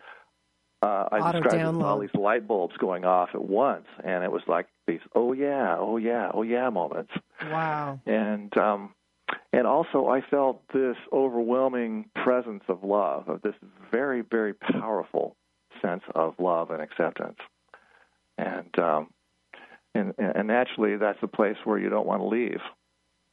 [0.82, 4.42] uh, I Auto described all these light bulbs going off at once, and it was
[4.46, 7.12] like these "oh yeah, oh yeah, oh yeah" moments
[7.50, 8.00] Wow.
[8.06, 8.94] and um
[9.52, 13.54] and also I felt this overwhelming presence of love, of this
[13.90, 15.36] very, very powerful
[15.82, 17.38] sense of love and acceptance.
[18.38, 19.10] And um
[19.94, 22.60] and and naturally that's a place where you don't want to leave.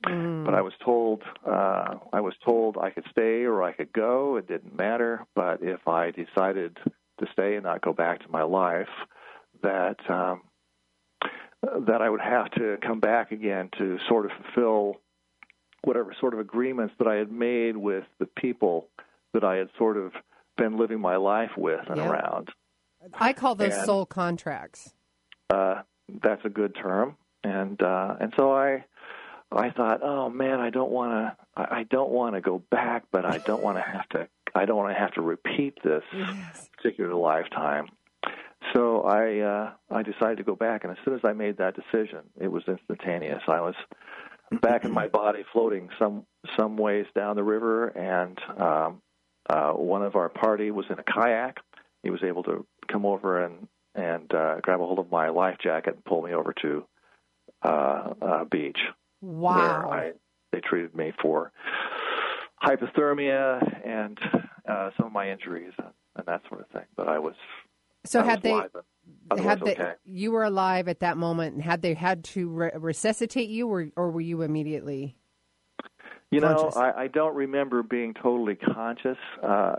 [0.06, 0.46] Mm.
[0.46, 4.38] But I was told uh I was told I could stay or I could go,
[4.38, 6.78] it didn't matter, but if I decided
[7.26, 8.90] to stay and not go back to my life,
[9.62, 10.42] that um
[11.88, 15.00] that I would have to come back again to sort of fulfill
[15.84, 18.90] whatever sort of agreements that I had made with the people
[19.34, 20.12] that I had sort of
[20.58, 22.10] been living my life with and Yep.
[22.10, 22.50] around.
[23.20, 24.94] I call those and- soul contracts.
[25.50, 25.82] Uh,
[26.22, 28.84] that's a good term, and uh, and so I
[29.52, 33.04] I thought, oh man, I don't want to I I don't want to go back,
[33.12, 36.04] but I don't want to have to I don't want to have to repeat this
[36.14, 36.70] Yes.
[36.84, 37.88] Particular lifetime.
[38.74, 41.76] So I uh, I decided to go back, and as soon as I made that
[41.76, 43.42] decision, it was instantaneous.
[43.48, 43.76] I was
[44.62, 46.26] back in my body, floating some
[46.58, 49.02] some ways down the river, and um,
[49.50, 51.58] uh, one of our party was in a kayak.
[52.04, 55.58] He was able to come over and and uh, grab a hold of my life
[55.62, 56.86] jacket and pull me over to
[57.64, 58.80] uh, uh, beach
[59.22, 59.56] Wow.
[59.56, 60.12] where I,
[60.52, 61.52] they treated me for
[62.64, 64.18] hypothermia and
[64.68, 66.86] uh, some of my injuries and, and that sort of thing.
[66.96, 67.36] But I was
[68.06, 68.72] so I had was they alive,
[69.40, 69.94] had they okay.
[70.06, 73.88] you were alive at that moment and had they had to re- resuscitate you or
[73.96, 75.16] or were you immediately
[76.34, 76.72] You know?
[76.76, 79.18] I, I don't remember being totally conscious.
[79.42, 79.76] Uh,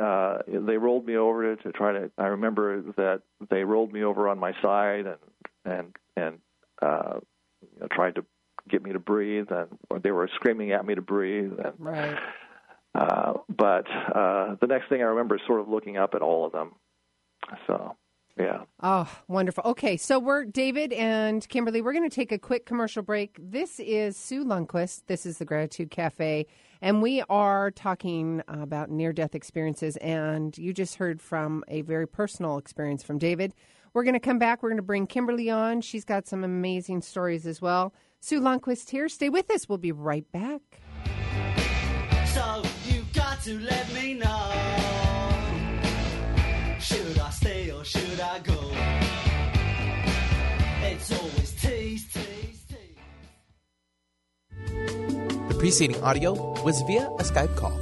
[0.00, 2.10] uh, they rolled me over to try to.
[2.16, 5.18] I remember that they rolled me over on my side and
[5.64, 6.38] and and
[6.80, 7.20] uh,
[7.60, 8.24] you know, tried to
[8.70, 11.52] get me to breathe, and they were screaming at me to breathe.
[11.62, 12.16] And right?
[12.96, 16.46] Uh, but uh, the next thing I remember is sort of looking up at all
[16.46, 16.72] of them.
[17.66, 17.96] So,
[18.38, 18.64] yeah.
[18.82, 19.64] Oh, wonderful.
[19.64, 21.80] Okay, so we're David and Kimberly.
[21.80, 23.38] We're going to take a quick commercial break.
[23.40, 25.02] This is Sue Lundquist.
[25.06, 26.46] This is the Gratitude Cafe,
[26.82, 29.96] and we are talking about near-death experiences.
[29.98, 33.54] And you just heard from a very personal experience from David.
[33.94, 34.62] We're going to come back.
[34.62, 35.80] We're going to bring Kimberly on.
[35.80, 37.94] She's got some amazing stories as well.
[38.20, 39.08] Sue Lundquist here.
[39.08, 39.68] Stay with us.
[39.68, 40.60] We'll be right back.
[42.26, 42.75] So you got
[43.46, 44.50] to let me know.
[46.80, 48.58] Should I stay or should I go?
[50.82, 52.98] It's always tease, tease, tease.
[55.48, 57.78] The preceding audio was via a Skype call.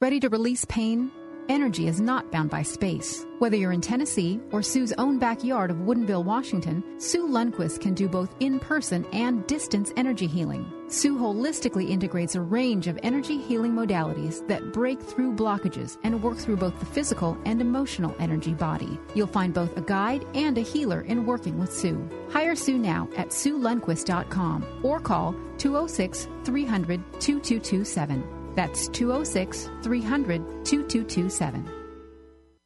[0.00, 1.10] Ready to release pain?
[1.48, 3.24] Energy is not bound by space.
[3.38, 8.08] Whether you're in Tennessee or Sue's own backyard of Woodinville, Washington, Sue Lundquist can do
[8.08, 10.72] both in person and distance energy healing.
[10.88, 16.36] Sue holistically integrates a range of energy healing modalities that break through blockages and work
[16.36, 18.98] through both the physical and emotional energy body.
[19.14, 22.08] You'll find both a guide and a healer in working with Sue.
[22.30, 28.35] Hire Sue now at SueLundquist.com or call 206 300 2227.
[28.56, 31.85] That's 206 300 2227.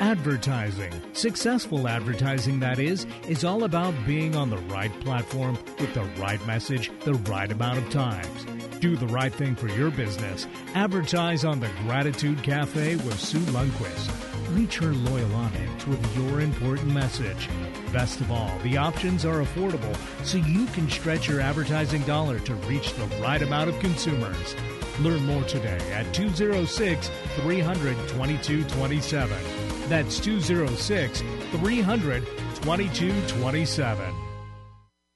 [0.00, 6.04] Advertising, successful advertising that is, is all about being on the right platform with the
[6.20, 8.44] right message the right amount of times.
[8.78, 10.46] Do the right thing for your business.
[10.74, 14.10] Advertise on the Gratitude Cafe with Sue Lundquist.
[14.54, 17.48] Reach her loyal audience with your important message.
[17.90, 22.54] Best of all, the options are affordable so you can stretch your advertising dollar to
[22.66, 24.54] reach the right amount of consumers.
[25.00, 29.55] Learn more today at 206 300 2227.
[29.88, 31.22] That's 206
[31.52, 34.25] 300 2227.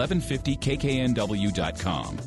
[0.00, 2.18] 1150kknw.com.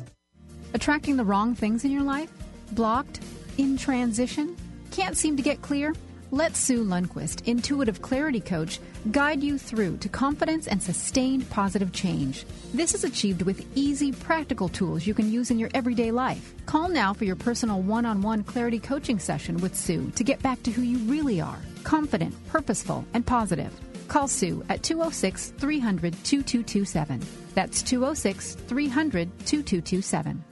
[0.72, 2.30] Attracting the wrong things in your life?
[2.72, 3.20] Blocked?
[3.58, 4.56] In transition?
[4.90, 5.94] Can't seem to get clear?
[6.30, 8.80] Let Sue Lundquist, intuitive clarity coach,
[9.12, 12.44] guide you through to confidence and sustained positive change.
[12.72, 16.54] This is achieved with easy, practical tools you can use in your everyday life.
[16.66, 20.42] Call now for your personal one on one clarity coaching session with Sue to get
[20.42, 23.72] back to who you really are confident, purposeful, and positive.
[24.08, 27.20] Call Sue at 206 300 2227.
[27.54, 30.44] That's 206 300 2227.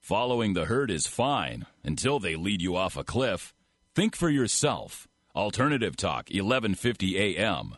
[0.00, 3.54] Following the herd is fine until they lead you off a cliff.
[3.94, 5.08] Think for yourself.
[5.34, 7.76] Alternative Talk, 1150 AM.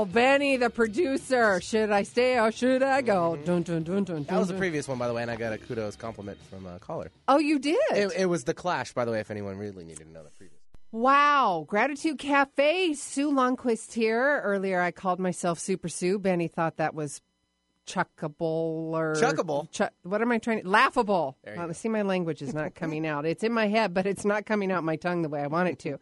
[0.00, 1.60] Oh, Benny, the producer.
[1.60, 3.36] Should I stay or should I go?
[3.44, 4.58] Dun, dun, dun, dun, That was the dun.
[4.60, 7.10] previous one, by the way, and I got a kudos compliment from a caller.
[7.28, 7.76] Oh, you did?
[7.90, 10.30] It, it was the Clash, by the way, if anyone really needed to know the
[10.30, 10.56] previous.
[10.90, 11.66] Wow.
[11.68, 12.94] Gratitude Cafe.
[12.94, 14.40] Sue Lundquist here.
[14.42, 16.18] Earlier, I called myself Super Sue.
[16.18, 17.20] Benny thought that was
[17.86, 19.70] chuckable or Chuckable?
[19.70, 21.36] Chu- what am I trying to laughable?
[21.44, 21.72] There you Uh, go.
[21.72, 23.26] see, my language is not coming out.
[23.26, 25.68] It's in my head, but it's not coming out my tongue the way I want
[25.68, 25.98] it to.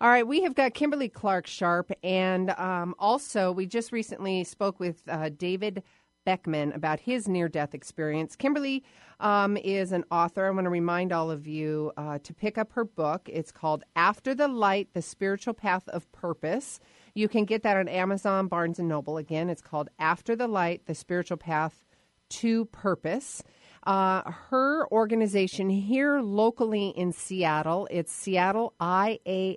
[0.00, 4.78] All right, we have got Kimberly Clark Sharp, and um, also we just recently spoke
[4.78, 5.82] with uh, David
[6.24, 8.36] Beckman about his near death experience.
[8.36, 8.84] Kimberly
[9.18, 10.46] um, is an author.
[10.46, 13.28] I want to remind all of you uh, to pick up her book.
[13.32, 16.78] It's called After the Light The Spiritual Path of Purpose.
[17.14, 19.16] You can get that on Amazon, Barnes and Noble.
[19.16, 21.84] Again, it's called After the Light The Spiritual Path
[22.28, 23.42] to Purpose.
[23.88, 29.56] Uh, her organization here locally in Seattle, it's Seattle IANDS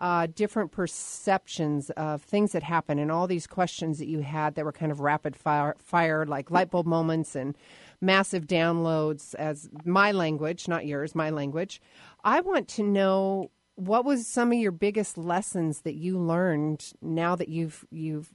[0.00, 4.64] uh, different perceptions of things that happen and all these questions that you had that
[4.64, 7.56] were kind of rapid fire, fire like light bulb moments and
[8.00, 11.80] massive downloads as my language, not yours, my language.
[12.22, 17.34] I want to know what was some of your biggest lessons that you learned now
[17.36, 18.32] that you've you've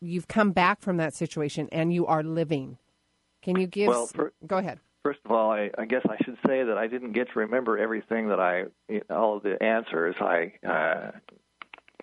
[0.00, 2.78] you've come back from that situation and you are living.
[3.42, 3.88] Can you give?
[3.88, 4.78] Well, for- go ahead.
[5.02, 7.76] First of all, I, I guess I should say that I didn't get to remember
[7.76, 8.64] everything that I,
[9.12, 11.10] all of the answers I uh,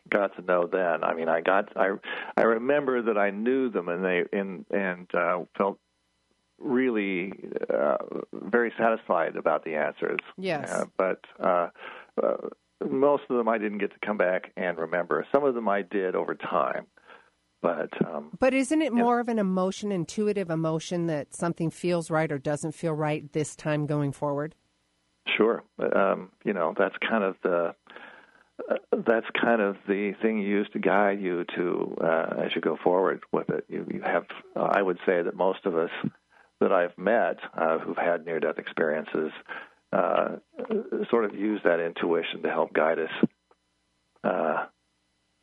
[0.09, 1.03] got to know then.
[1.03, 1.91] I mean, I got, I,
[2.35, 5.79] I remember that I knew them and they, and and uh, felt
[6.59, 7.31] really
[7.73, 7.97] uh,
[8.33, 10.19] very satisfied about the answers.
[10.37, 10.69] Yes.
[10.69, 11.69] Uh, but uh,
[12.21, 12.37] uh,
[12.85, 15.25] most of them I didn't get to come back and remember.
[15.31, 16.85] Some of them I did over time.
[17.61, 22.31] But um, But isn't it more of an emotion, intuitive emotion that something feels right
[22.31, 24.55] or doesn't feel right this time going forward?
[25.35, 25.63] Sure.
[25.93, 27.75] Um, you know, that's kind of the
[28.69, 32.61] uh, that's kind of the thing you use to guide you to uh, as you
[32.61, 33.65] go forward with it.
[33.67, 35.91] You, you have, uh, I would say that most of us
[36.59, 39.31] that I've met uh, who've had near-death experiences
[39.93, 40.37] uh,
[41.09, 43.29] sort of use that intuition to help guide us
[44.23, 44.65] uh,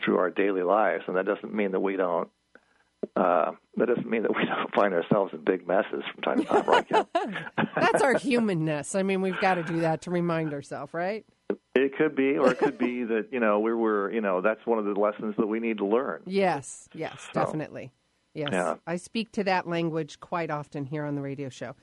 [0.04, 2.28] through our daily lives, and that doesn't mean that we don't.
[3.14, 6.44] Uh, that doesn't mean that we don't find ourselves in big messes from time to
[6.44, 7.06] time, right?
[7.76, 8.94] That's our humanness.
[8.94, 11.24] I mean, we've got to do that to remind ourselves, right?
[11.74, 14.64] It could be, or it could be that you know we were, you know, that's
[14.66, 16.22] one of the lessons that we need to learn.
[16.26, 17.92] Yes, yes, definitely.
[18.34, 18.74] Yes, Yeah.
[18.86, 21.74] I speak to that language quite often here on the radio show.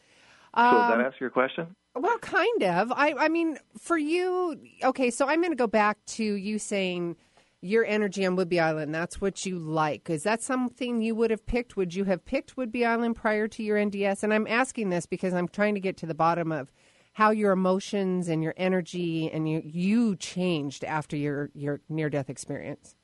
[0.55, 1.75] So does Um, that answer your question?
[1.95, 2.91] Well, kind of.
[2.91, 5.09] I, I mean, for you, okay.
[5.09, 7.15] So I'm going to go back to you saying
[7.63, 8.93] your energy on Whidbey Island.
[8.93, 10.09] That's what you like.
[10.09, 11.77] Is that something you would have picked?
[11.77, 14.23] Would you have picked Whidbey Island prior to your NDS?
[14.23, 16.71] And I'm asking this because I'm trying to get to the bottom of
[17.13, 22.29] how your emotions and your energy and you you changed after your your near death
[22.29, 22.95] experience.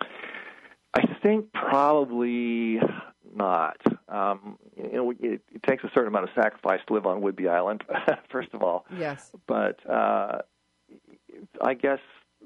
[0.00, 2.80] I think probably
[3.34, 3.76] not.
[4.08, 7.48] Um, you know, it, it takes a certain amount of sacrifice to live on Whidbey
[7.48, 7.84] Island,
[8.30, 8.86] first of all.
[8.98, 9.30] Yes.
[9.46, 10.38] But uh,
[11.60, 11.98] I guess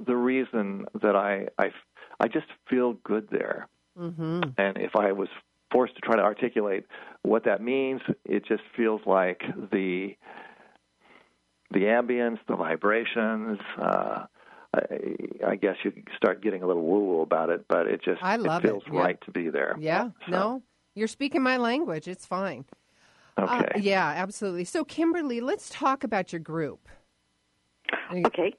[0.06, 1.70] the reason that I, I
[2.18, 3.68] I just feel good there,
[3.98, 4.42] Mm-hmm.
[4.56, 5.28] and if I was
[5.72, 6.86] forced to try to articulate
[7.22, 10.16] what that means, it just feels like the
[11.72, 13.58] the ambience, the vibrations.
[13.80, 14.24] Uh,
[14.74, 15.16] I,
[15.48, 18.64] I guess you start getting a little woo-woo about it, but it just I love
[18.64, 19.00] it it, feels yeah.
[19.00, 19.76] right to be there.
[19.78, 20.10] Yeah.
[20.28, 20.62] No,
[20.94, 22.08] you're speaking my language.
[22.08, 22.64] It's fine.
[23.38, 23.52] Okay.
[23.52, 24.64] Uh, yeah, absolutely.
[24.64, 26.88] So, Kimberly, let's talk about your group.
[28.12, 28.54] Okay.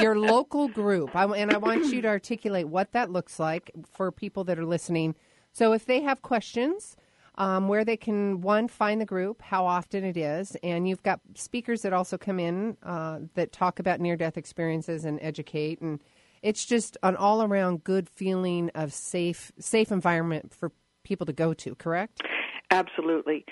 [0.00, 1.14] Your local group.
[1.14, 4.64] I, and I want you to articulate what that looks like for people that are
[4.64, 5.14] listening.
[5.52, 6.96] So, if they have questions,
[7.36, 11.20] um, where they can, one, find the group, how often it is, and you've got
[11.34, 15.80] speakers that also come in uh, that talk about near death experiences and educate.
[15.80, 16.00] And
[16.42, 20.70] it's just an all around good feeling of safe, safe environment for
[21.02, 22.22] people to go to, correct?
[22.70, 23.44] Absolutely.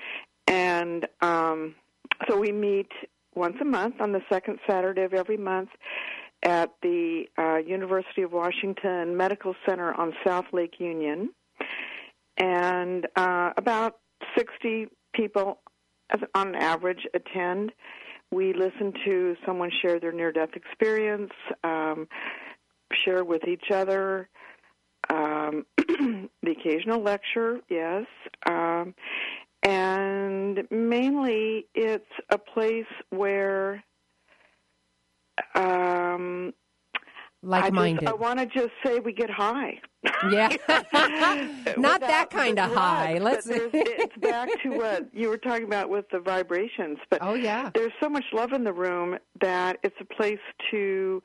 [0.47, 1.75] And um,
[2.29, 2.91] so we meet
[3.35, 5.71] once a month on the second Saturday of every month
[6.43, 11.31] at the uh, University of Washington Medical Center on South Lake Union.
[12.39, 13.99] And uh, about
[14.37, 15.59] 60 people
[16.35, 17.73] on average attend.
[18.31, 21.33] We listen to someone share their near death experience,
[21.65, 22.09] um,
[23.05, 24.29] share with each other.
[25.11, 28.07] Um, the occasional lecture, yes.
[28.47, 28.95] Um,
[29.63, 33.83] and mainly it's a place where
[35.55, 36.53] um,
[37.43, 38.09] Like minded.
[38.09, 39.81] I, want to just say we get high.
[40.31, 40.49] Yeah.
[41.77, 43.19] Not that kind of high.
[43.19, 43.47] Let's.
[43.51, 46.99] it's back to what you were talking about with the vibrations.
[47.11, 47.71] But oh yeah.
[47.75, 50.39] there's so much love in the room that it's a place
[50.71, 51.23] to.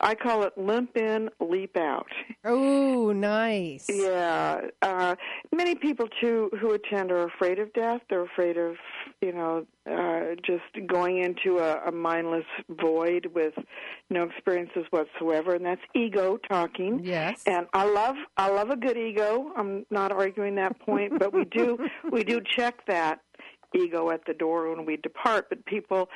[0.00, 2.08] I call it limp in, leap out.
[2.42, 3.86] Oh, nice.
[3.92, 5.14] Yeah, uh,
[5.52, 8.00] many people too who attend are afraid of death.
[8.08, 8.76] They're afraid of,
[9.20, 13.52] you know, uh, just going into a, a mindless void with
[14.08, 17.00] no experiences whatsoever, and that's ego talking.
[17.04, 17.42] Yes.
[17.46, 19.52] And I love, I love a good ego.
[19.54, 21.76] I'm not arguing that point, but we do,
[22.10, 23.20] we do check that
[23.74, 25.50] ego at the door when we depart.
[25.50, 26.08] But people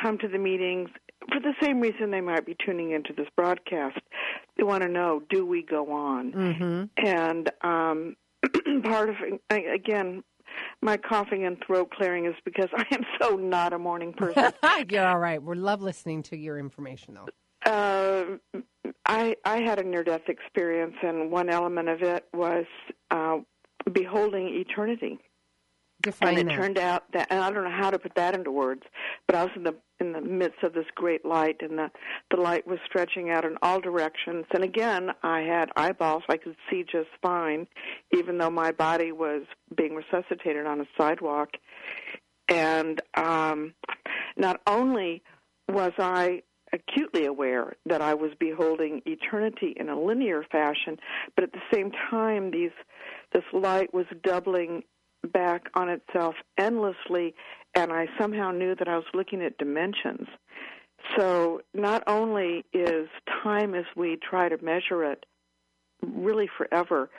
[0.00, 0.90] come to the meetings
[1.32, 3.98] for the same reason they might be tuning into this broadcast.
[4.56, 6.32] They want to know, do we go on?
[6.32, 7.06] Mm-hmm.
[7.06, 8.16] And um,
[8.84, 9.16] part of
[9.50, 10.22] I- again,
[10.82, 14.52] my coughing and throat clearing is because I am so not a morning person.
[14.90, 15.42] You're all right.
[15.42, 17.28] We love listening to your information, though.
[17.70, 18.60] uh,
[19.04, 22.64] I I had a near death experience, and one element of it was
[23.10, 23.38] uh,
[23.92, 25.18] beholding eternity.
[26.06, 26.56] Define and it that.
[26.56, 28.82] turned out that, and I don't know how to put that into words,
[29.26, 31.90] but I was in the in the midst of this great light, and the
[32.30, 34.44] the light was stretching out in all directions.
[34.54, 37.66] And again, I had eyeballs; I could see just fine,
[38.16, 39.42] even though my body was
[39.76, 41.50] being resuscitated on a sidewalk.
[42.48, 43.74] And um,
[44.36, 45.22] not only
[45.68, 46.42] was I
[46.72, 50.98] acutely aware that I was beholding eternity in a linear fashion,
[51.34, 52.70] but at the same time, these
[53.32, 54.82] this light was doubling
[55.26, 57.34] back on itself endlessly,
[57.74, 60.28] and I somehow knew that I was looking at dimensions.
[61.16, 63.08] So not only is
[63.42, 65.24] time as we try to measure it
[66.02, 67.10] really forever,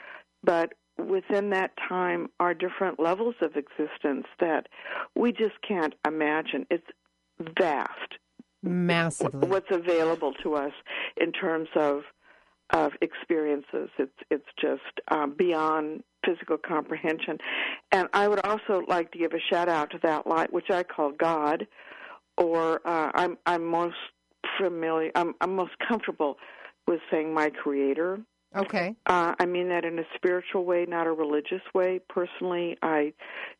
[0.42, 4.66] but within that time are different levels of existence that
[5.14, 6.66] we just can't imagine.
[6.70, 6.86] It's
[7.56, 8.18] vast.
[8.62, 9.48] Massively.
[9.48, 10.72] What's available to us
[11.16, 12.02] in terms of
[12.70, 13.90] of experiences.
[13.98, 17.38] It's it's just um, beyond physical comprehension.
[17.92, 20.82] And I would also like to give a shout out to that light, which I
[20.82, 21.66] call God,
[22.36, 23.96] or uh, I'm I'm most
[24.60, 25.10] familiar.
[25.14, 26.36] I'm I'm most comfortable
[26.86, 28.20] with saying my Creator.
[28.56, 28.94] Okay.
[29.06, 32.00] Uh, I mean that in a spiritual way, not a religious way.
[32.08, 33.12] Personally, I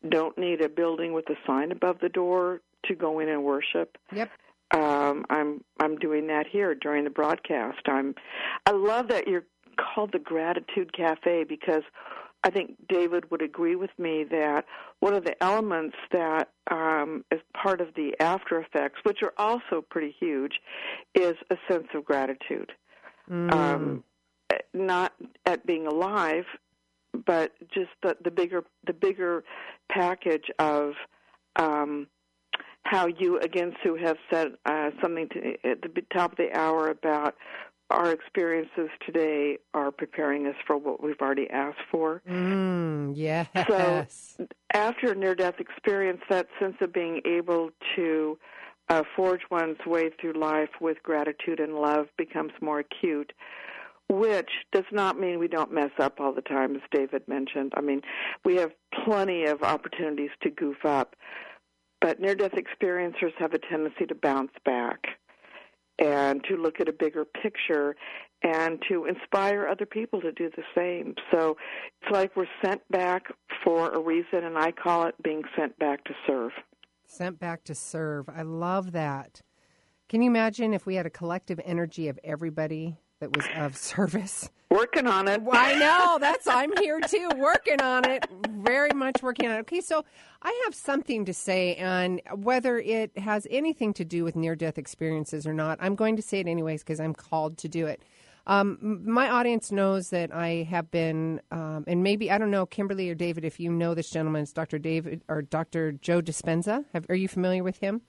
[0.08, 3.98] don't need a building with a sign above the door to go in and worship.
[4.12, 4.30] Yep.
[4.70, 7.80] Um, I'm I'm doing that here during the broadcast.
[7.86, 8.14] I'm
[8.66, 9.46] I love that you're
[9.76, 11.82] called the Gratitude Cafe because
[12.44, 14.64] I think David would agree with me that
[15.00, 19.84] one of the elements that um, is part of the after effects, which are also
[19.88, 20.60] pretty huge,
[21.14, 22.72] is a sense of gratitude.
[23.28, 23.52] Mm.
[23.52, 24.04] Um,
[24.72, 25.12] not
[25.46, 26.44] at being alive,
[27.26, 29.44] but just the, the bigger the bigger
[29.90, 30.92] package of
[31.56, 32.06] um,
[32.88, 36.88] how you again, Sue, have said uh, something to, at the top of the hour
[36.88, 37.34] about
[37.90, 42.22] our experiences today are preparing us for what we've already asked for.
[42.28, 43.48] Mm, yes.
[43.68, 44.06] So
[44.74, 48.38] after a near-death experience, that sense of being able to
[48.88, 53.32] uh, forge one's way through life with gratitude and love becomes more acute.
[54.10, 57.72] Which does not mean we don't mess up all the time, as David mentioned.
[57.76, 58.00] I mean,
[58.42, 58.70] we have
[59.04, 61.14] plenty of opportunities to goof up,
[62.00, 65.06] but near death experiencers have a tendency to bounce back
[65.98, 67.96] and to look at a bigger picture
[68.42, 71.14] and to inspire other people to do the same.
[71.32, 71.56] So
[72.00, 73.24] it's like we're sent back
[73.64, 76.52] for a reason, and I call it being sent back to serve.
[77.04, 78.28] Sent back to serve.
[78.28, 79.42] I love that.
[80.08, 84.50] Can you imagine if we had a collective energy of everybody that was of service?
[84.70, 85.42] Working on it.
[85.42, 86.18] Well, I know.
[86.20, 88.26] That's I'm here too, working on it.
[88.50, 89.60] Very much working on it.
[89.60, 90.04] Okay, so
[90.42, 95.46] I have something to say, and whether it has anything to do with near-death experiences
[95.46, 98.02] or not, I'm going to say it anyways because I'm called to do it.
[98.46, 103.10] Um, my audience knows that I have been, um, and maybe I don't know, Kimberly
[103.10, 104.78] or David, if you know this gentleman, it's Dr.
[104.78, 105.92] David or Dr.
[105.92, 106.84] Joe Dispenza.
[106.92, 108.02] Have, are you familiar with him?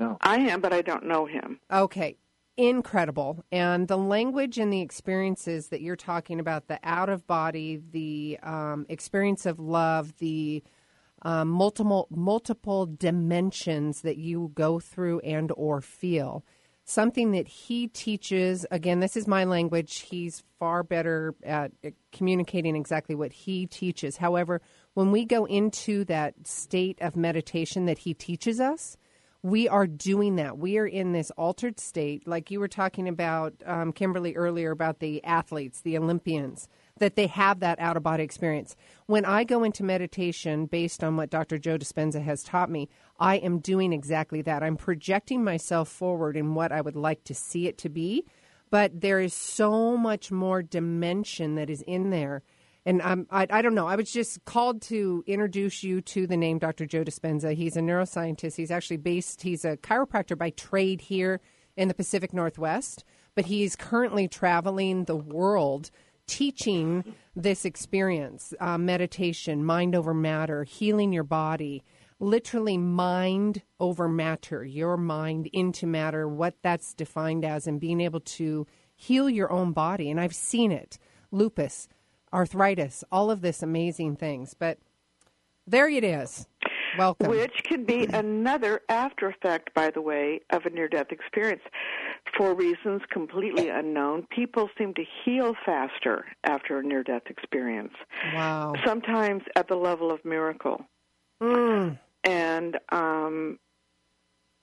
[0.00, 0.16] No.
[0.20, 1.60] I am, but I don't know him.
[1.72, 2.16] Okay.
[2.58, 3.44] Incredible.
[3.52, 8.36] And the language and the experiences that you're talking about, the out of body, the
[8.42, 10.64] um, experience of love, the
[11.22, 16.44] um, multiple multiple dimensions that you go through and or feel.
[16.84, 20.00] Something that he teaches again this is my language.
[20.00, 21.70] He's far better at
[22.10, 24.16] communicating exactly what he teaches.
[24.16, 24.60] However
[24.94, 28.96] when we go into that state of meditation that he teaches us
[29.42, 33.54] we are doing that we are in this altered state like you were talking about
[33.66, 36.68] um, kimberly earlier about the athletes the olympians
[36.98, 38.76] that they have that out of body experience.
[39.06, 41.58] When I go into meditation based on what Dr.
[41.58, 44.62] Joe Dispenza has taught me, I am doing exactly that.
[44.62, 48.24] I'm projecting myself forward in what I would like to see it to be,
[48.70, 52.42] but there is so much more dimension that is in there.
[52.88, 53.86] And I'm, I, I don't know.
[53.86, 56.86] I was just called to introduce you to the name Dr.
[56.86, 57.52] Joe Dispenza.
[57.52, 58.56] He's a neuroscientist.
[58.56, 61.42] He's actually based, he's a chiropractor by trade here
[61.76, 65.90] in the Pacific Northwest, but he's currently traveling the world
[66.26, 67.04] teaching
[67.36, 71.84] this experience uh, meditation, mind over matter, healing your body,
[72.20, 78.20] literally mind over matter, your mind into matter, what that's defined as, and being able
[78.20, 78.66] to
[78.96, 80.10] heal your own body.
[80.10, 80.98] And I've seen it
[81.30, 81.86] lupus,
[82.32, 84.54] arthritis, all of this amazing things.
[84.54, 84.78] But
[85.66, 86.46] there it is.
[86.96, 87.28] Welcome.
[87.28, 91.62] Which can be another after effect, by the way, of a near death experience.
[92.36, 97.92] For reasons completely unknown, people seem to heal faster after a near death experience.
[98.34, 98.74] Wow.
[98.84, 100.84] Sometimes at the level of miracle.
[101.42, 101.98] Mm.
[102.24, 103.58] And um,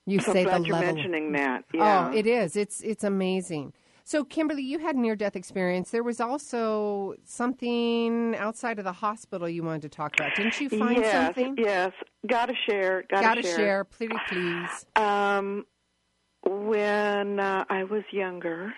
[0.05, 0.93] you so say I'm glad the you're level.
[0.93, 1.63] mentioning that.
[1.73, 2.09] Yeah.
[2.09, 2.55] Oh, it is.
[2.55, 3.73] It's it's amazing.
[4.07, 5.89] So, Kimberly, you had near death experience.
[5.89, 10.35] There was also something outside of the hospital you wanted to talk about.
[10.35, 11.55] Didn't you find yes, something?
[11.57, 11.91] Yes,
[12.27, 13.03] gotta share.
[13.09, 13.55] Gotta, Gotta share.
[13.55, 14.85] share, please, please.
[14.95, 15.65] Um,
[16.43, 18.75] when uh, I was younger,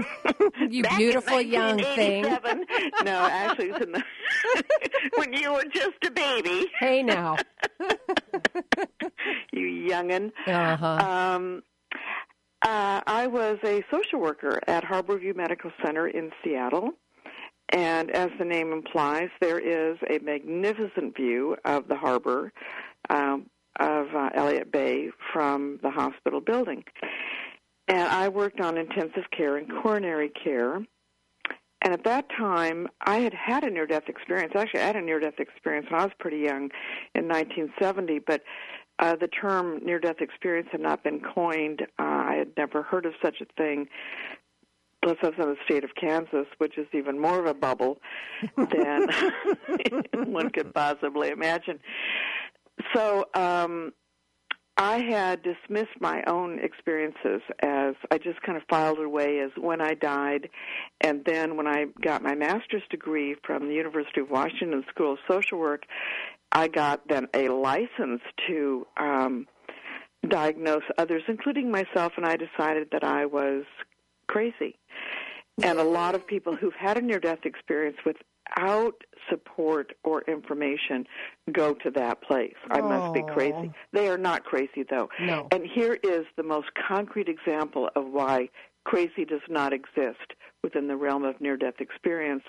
[0.70, 2.22] you beautiful young thing.
[2.22, 4.04] no, actually, it was in the
[5.16, 6.70] when you were just a baby.
[6.78, 7.36] Hey now.
[9.52, 10.30] you youngin.
[10.46, 10.86] Uh-huh.
[10.86, 11.62] Um,
[12.62, 16.90] uh, I was a social worker at Harborview Medical Center in Seattle.
[17.70, 22.52] And as the name implies, there is a magnificent view of the harbor
[23.10, 23.46] um,
[23.78, 26.82] of uh, Elliott Bay from the hospital building.
[27.86, 30.76] And I worked on intensive care and coronary care.
[31.80, 34.52] And at that time, I had had a near death experience.
[34.56, 36.70] Actually, I had a near death experience when I was pretty young
[37.14, 38.42] in 1970, but
[38.98, 41.82] uh, the term near death experience had not been coined.
[41.98, 43.88] Uh, I had never heard of such a thing.
[45.02, 47.98] Plus, I was in the state of Kansas, which is even more of a bubble
[48.56, 49.06] than
[50.32, 51.78] one could possibly imagine.
[52.94, 53.92] So, um,
[54.80, 59.80] I had dismissed my own experiences as I just kind of filed away as when
[59.80, 60.48] I died.
[61.00, 65.18] And then when I got my master's degree from the University of Washington School of
[65.28, 65.82] Social Work,
[66.52, 69.46] I got then a license to um,
[70.28, 73.64] diagnose others, including myself, and I decided that I was
[74.26, 74.78] crazy.
[75.62, 78.94] And a lot of people who've had a near death experience without
[79.28, 81.04] support or information
[81.52, 82.54] go to that place.
[82.70, 83.72] I must be crazy.
[83.92, 85.08] They are not crazy, though.
[85.20, 85.48] No.
[85.50, 88.48] And here is the most concrete example of why
[88.84, 90.32] crazy does not exist
[90.62, 92.44] within the realm of near death experience.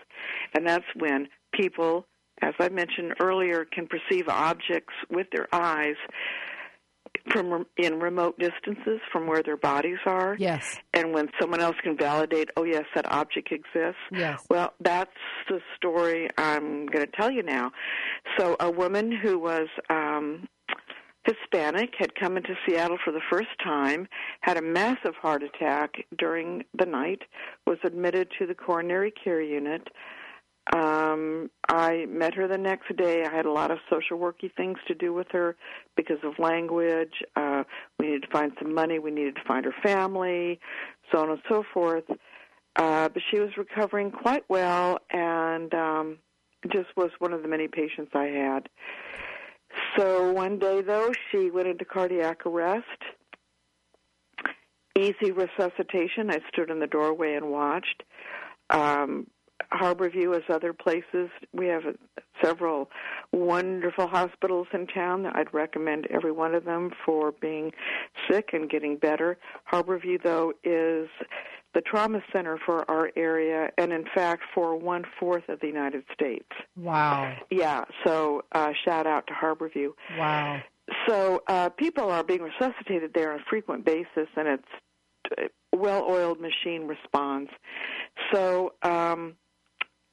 [0.54, 2.06] And that's when people,
[2.42, 5.96] as I mentioned earlier, can perceive objects with their eyes
[7.32, 10.36] from in remote distances from where their bodies are.
[10.40, 10.78] Yes.
[10.94, 14.02] And when someone else can validate, oh yes, that object exists.
[14.12, 14.46] Yes.
[14.50, 15.12] Well, that's
[15.48, 17.72] the story I'm going to tell you now.
[18.38, 20.48] So, a woman who was um,
[21.26, 24.08] Hispanic had come into Seattle for the first time,
[24.42, 27.24] had a massive heart attack during the night,
[27.68, 29.88] was admitted to the coronary care unit.
[30.72, 33.24] Um, I met her the next day.
[33.26, 35.56] I had a lot of social worky things to do with her
[35.96, 37.24] because of language.
[37.36, 37.64] Uh,
[37.98, 39.00] we needed to find some money.
[39.00, 40.60] We needed to find her family,
[41.12, 42.04] so on and so forth.
[42.76, 46.18] Uh, but she was recovering quite well and um,
[46.72, 48.70] just was one of the many patients I had.
[49.98, 52.86] So one day, though, she went into cardiac arrest.
[54.98, 56.30] Easy resuscitation.
[56.30, 58.04] I stood in the doorway and watched.
[58.70, 59.28] Um,
[59.74, 61.84] Harborview, as other places, we have
[62.44, 62.90] several
[63.32, 65.26] wonderful hospitals in town.
[65.26, 67.72] I'd recommend every one of them for being
[68.30, 69.38] sick and getting better.
[69.72, 71.10] Harborview, though, is
[71.74, 76.04] the trauma center for our area, and in fact, for one fourth of the United
[76.14, 76.48] States.
[76.76, 77.36] Wow.
[77.52, 79.90] Yeah, so uh, shout out to Harborview.
[80.18, 80.62] Wow.
[81.08, 84.64] So uh, people are being resuscitated there on a frequent basis, and it's
[85.38, 87.52] a well-oiled machine responds.
[88.34, 89.36] So um,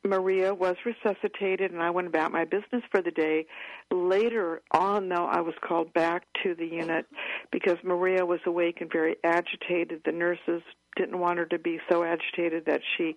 [0.07, 3.47] Maria was resuscitated, and I went about my business for the day.
[3.91, 7.07] Later on, though, I was called back to the unit
[7.51, 10.03] because Maria was awake and very agitated.
[10.05, 10.63] The nurses
[10.97, 13.17] didn't want her to be so agitated that she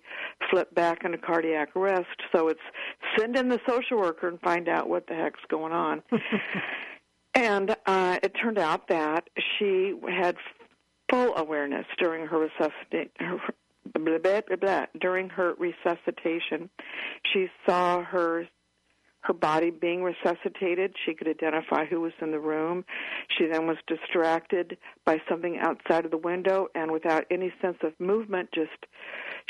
[0.50, 2.06] flipped back into cardiac arrest.
[2.34, 2.60] So it's
[3.18, 6.02] send in the social worker and find out what the heck's going on.
[7.34, 9.28] and uh, it turned out that
[9.58, 10.36] she had
[11.10, 13.10] full awareness during her resuscitation.
[13.94, 14.86] Blah, blah, blah, blah.
[15.00, 16.70] During her resuscitation,
[17.32, 18.46] she saw her
[19.22, 20.94] her body being resuscitated.
[21.04, 22.84] She could identify who was in the room.
[23.28, 27.92] She then was distracted by something outside of the window, and without any sense of
[28.00, 28.86] movement, just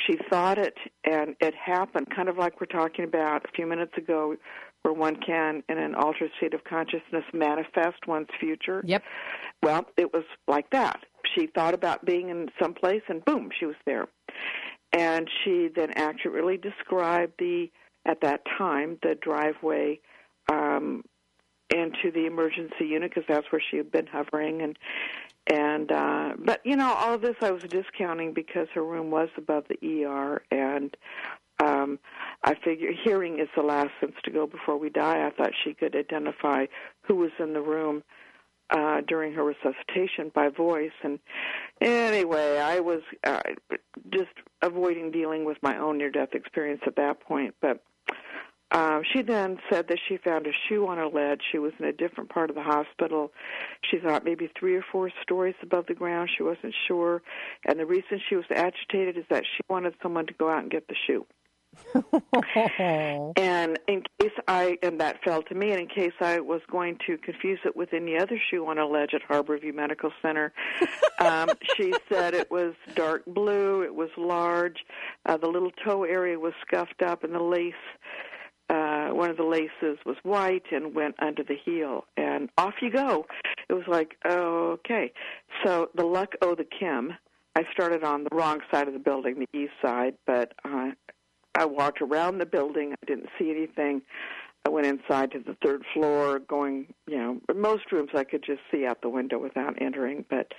[0.06, 2.08] she thought it, and it happened.
[2.14, 4.34] Kind of like we're talking about a few minutes ago,
[4.82, 8.82] where one can, in an altered state of consciousness, manifest one's future.
[8.84, 9.04] Yep.
[9.62, 11.04] Well, it was like that.
[11.34, 14.08] She thought about being in some place, and boom, she was there.
[14.92, 17.70] And she then accurately described the,
[18.04, 20.00] at that time, the driveway
[20.50, 21.04] um,
[21.70, 24.62] into the emergency unit because that's where she had been hovering.
[24.62, 24.78] And
[25.46, 29.64] and uh, but you know, all this I was discounting because her room was above
[29.68, 30.96] the ER, and
[31.62, 31.98] um,
[32.44, 35.26] I figure hearing is the last sense to go before we die.
[35.26, 36.66] I thought she could identify
[37.02, 38.02] who was in the room
[38.70, 40.92] uh, during her resuscitation by voice.
[41.02, 41.18] And
[41.80, 43.40] anyway, I was uh,
[44.12, 47.54] just avoiding dealing with my own near death experience at that point.
[47.60, 47.82] But
[48.72, 51.40] um, she then said that she found a shoe on her ledge.
[51.50, 53.32] She was in a different part of the hospital.
[53.90, 56.30] She thought maybe three or four stories above the ground.
[56.36, 57.20] She wasn't sure.
[57.66, 60.70] And the reason she was agitated is that she wanted someone to go out and
[60.70, 61.26] get the shoe.
[63.36, 66.98] and in case I and that fell to me, and in case I was going
[67.06, 70.52] to confuse it with any other shoe on a ledge at Harborview Medical Center,
[71.18, 74.78] um, she said it was dark blue, it was large,
[75.26, 77.74] uh, the little toe area was scuffed up, and the lace.
[78.68, 82.88] Uh, one of the laces was white and went under the heel, and off you
[82.88, 83.26] go.
[83.68, 85.12] It was like, oh, okay.
[85.64, 87.14] So the luck o' the Kim.
[87.56, 90.90] I started on the wrong side of the building, the east side, but uh,
[91.54, 92.92] I walked around the building.
[92.92, 94.02] I didn't see anything.
[94.66, 98.60] I went inside to the third floor, going, you know, most rooms I could just
[98.70, 100.52] see out the window without entering, but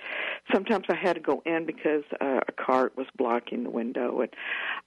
[0.52, 4.20] sometimes I had to go in because uh, a cart was blocking the window.
[4.20, 4.30] And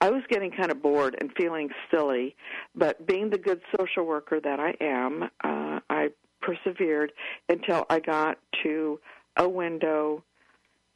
[0.01, 2.35] I was getting kind of bored and feeling silly,
[2.75, 6.09] but being the good social worker that I am, uh, I
[6.41, 7.13] persevered
[7.47, 8.99] until I got to
[9.37, 10.23] a window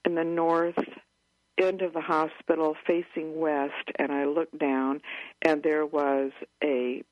[0.04, 0.78] in the north
[1.62, 5.02] end of the hospital facing west and I looked down
[5.42, 6.32] and there was
[6.64, 7.04] a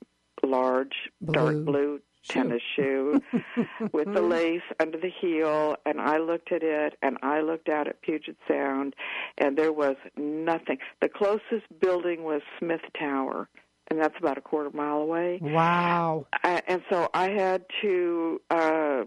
[0.43, 3.21] large Blue dark blue tennis shoe
[3.91, 7.87] with the lace under the heel and I looked at it and I looked out
[7.87, 8.95] at Puget Sound
[9.37, 10.77] and there was nothing.
[11.01, 13.47] The closest building was Smith Tower
[13.89, 15.39] and that's about a quarter mile away.
[15.41, 16.27] Wow.
[16.43, 19.03] I, and so I had to uh,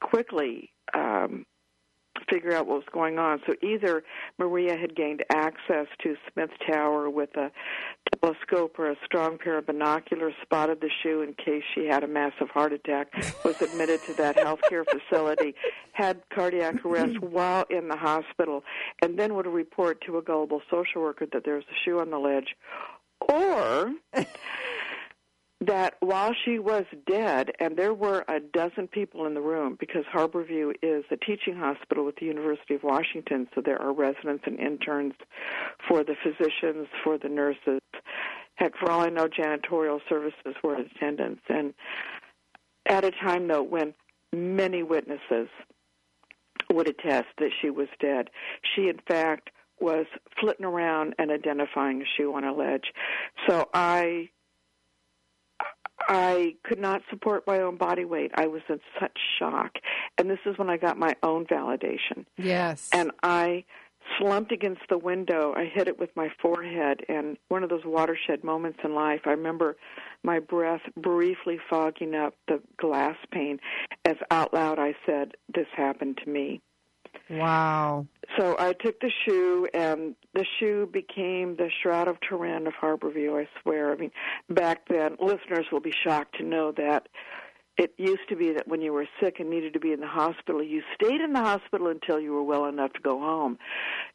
[0.00, 1.44] quickly um,
[2.28, 3.40] figure out what was going on.
[3.46, 4.02] So either
[4.38, 7.50] Maria had gained access to Smith Tower with a
[8.20, 12.08] telescope or a strong pair of binoculars, spotted the shoe in case she had a
[12.08, 13.08] massive heart attack,
[13.44, 15.54] was admitted to that healthcare facility,
[15.92, 18.64] had cardiac arrest while in the hospital,
[19.02, 22.10] and then would report to a gullible social worker that there was a shoe on
[22.10, 22.56] the ledge.
[23.28, 23.92] Or
[25.66, 30.04] that while she was dead, and there were a dozen people in the room because
[30.12, 34.58] Harborview is a teaching hospital with the University of Washington, so there are residents and
[34.58, 35.14] interns
[35.88, 37.80] for the physicians, for the nurses.
[38.56, 41.40] Heck, for all I know, janitorial services were in attendance.
[41.48, 41.74] And
[42.86, 43.94] at a time, though, when
[44.32, 45.48] many witnesses
[46.72, 48.30] would attest that she was dead,
[48.74, 50.06] she, in fact, was
[50.40, 52.92] flitting around and identifying a shoe on a ledge.
[53.46, 54.30] So I
[56.08, 58.30] I could not support my own body weight.
[58.34, 59.72] I was in such shock.
[60.18, 62.26] And this is when I got my own validation.
[62.36, 62.88] Yes.
[62.92, 63.64] And I
[64.18, 65.52] slumped against the window.
[65.56, 67.00] I hit it with my forehead.
[67.08, 69.76] And one of those watershed moments in life, I remember
[70.22, 73.58] my breath briefly fogging up the glass pane
[74.04, 76.60] as out loud I said, This happened to me.
[77.30, 78.06] wow.
[78.36, 83.40] So I took the shoe, and the shoe became the Shroud of Turin of Harborview,
[83.40, 83.92] I swear.
[83.92, 84.10] I mean,
[84.50, 87.08] back then, listeners will be shocked to know that
[87.76, 90.06] it used to be that when you were sick and needed to be in the
[90.06, 93.58] hospital, you stayed in the hospital until you were well enough to go home.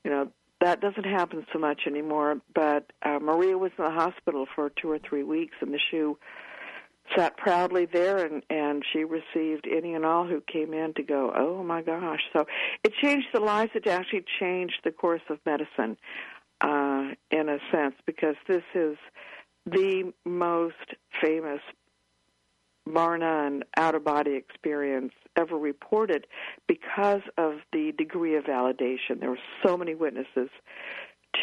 [0.03, 0.32] You know,
[0.62, 4.89] that doesn't happen so much anymore, but uh, Maria was in the hospital for two
[4.89, 6.18] or three weeks, and the shoe
[7.16, 11.34] sat proudly there and and she received any and all who came in to go
[11.36, 12.22] oh my gosh.
[12.34, 12.45] So
[12.84, 13.72] it changed the lives.
[13.76, 15.97] It actually changed the course of medicine
[16.62, 18.97] uh in a sense because this is
[19.66, 20.76] the most
[21.22, 21.62] famous
[22.88, 26.28] bar none out of body experience ever reported
[26.68, 29.20] because of the degree of validation.
[29.20, 30.49] There were so many witnesses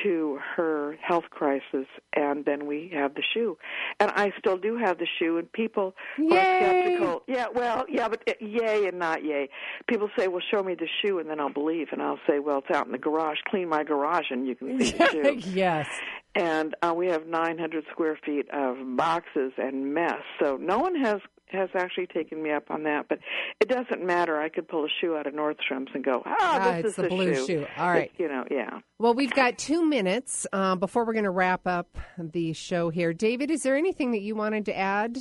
[0.02, 3.56] to her health crisis, and then we have the shoe.
[4.00, 6.36] And I still do have the shoe, and people Yay!
[6.36, 7.22] are skeptical.
[7.26, 9.48] Yeah, well, yeah, but uh, yay and not yay.
[9.88, 11.88] People say, "Well, show me the shoe," and then I'll believe.
[11.92, 13.38] And I'll say, "Well, it's out in the garage.
[13.48, 15.88] Clean my garage, and you can see the shoe." yes.
[16.34, 20.22] and uh, we have 900 square feet of boxes and mess.
[20.40, 21.20] So no one has
[21.50, 23.18] has actually taken me up on that, but
[23.60, 24.38] it doesn't matter.
[24.40, 26.96] I could pull a shoe out of Nordstrom's and go, ah, Ah, this it's is
[26.96, 27.46] the blue shoe.
[27.46, 27.66] shoe.
[27.76, 28.10] All right.
[28.14, 28.80] It- you know, yeah.
[28.98, 33.12] Well, we've got two minutes uh, before we're going to wrap up the show here.
[33.12, 35.18] David, is there anything that you wanted to add?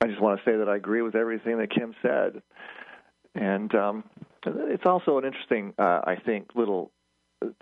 [0.00, 2.40] I just want to say that I agree with everything that Kim said,
[3.34, 4.04] and um,
[4.46, 6.92] it's also an interesting, uh, I think, little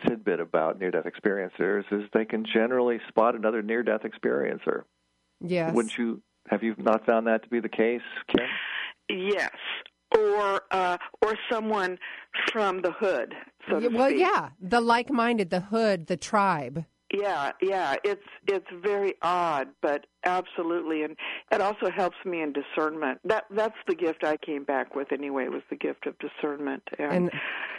[0.07, 4.83] tidbit about near-death experiencers is they can generally spot another near-death experiencer.
[5.41, 5.75] Yes.
[5.75, 6.21] Wouldn't you?
[6.49, 8.47] Have you not found that to be the case, Kim?
[9.09, 9.55] Yes,
[10.17, 11.99] or uh, or someone
[12.53, 13.35] from the hood.
[13.69, 14.21] So to well, speak.
[14.21, 16.85] yeah, the like-minded, the hood, the tribe.
[17.15, 21.17] Yeah, yeah, it's it's very odd, but absolutely, and
[21.53, 23.21] it also helps me in discernment.
[23.25, 25.47] That that's the gift I came back with anyway.
[25.49, 27.31] Was the gift of discernment, and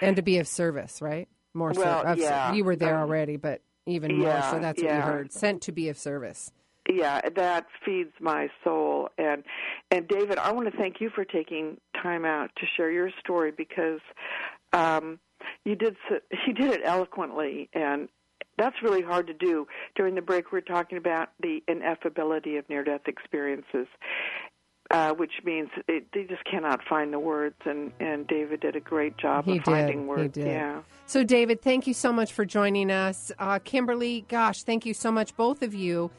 [0.01, 1.28] and to be of service, right?
[1.53, 1.82] More so.
[1.82, 4.59] Well, of- yeah, you were there um, already, but even more so.
[4.59, 5.34] That's what you heard.
[5.34, 6.51] Sent to be of service.
[6.89, 9.09] Yeah, that feeds my soul.
[9.17, 9.43] And
[9.91, 13.51] and David, I want to thank you for taking time out to share your story
[13.51, 13.99] because
[14.73, 15.19] um,
[15.65, 15.95] you did
[16.45, 18.09] you did it eloquently and
[18.57, 19.67] That's really hard to do.
[19.95, 23.88] During the break, we are talking about the ineffability of near-death experiences,
[24.89, 27.55] uh, which means it, they just cannot find the words.
[27.65, 29.65] And, and David did a great job He of did.
[29.65, 30.33] finding He words.
[30.33, 30.47] did.
[30.47, 30.81] Yeah.
[31.05, 33.31] So, David, thank you so much for joining us.
[33.38, 36.09] Uh, Kimberly, gosh, thank you so much, both of you.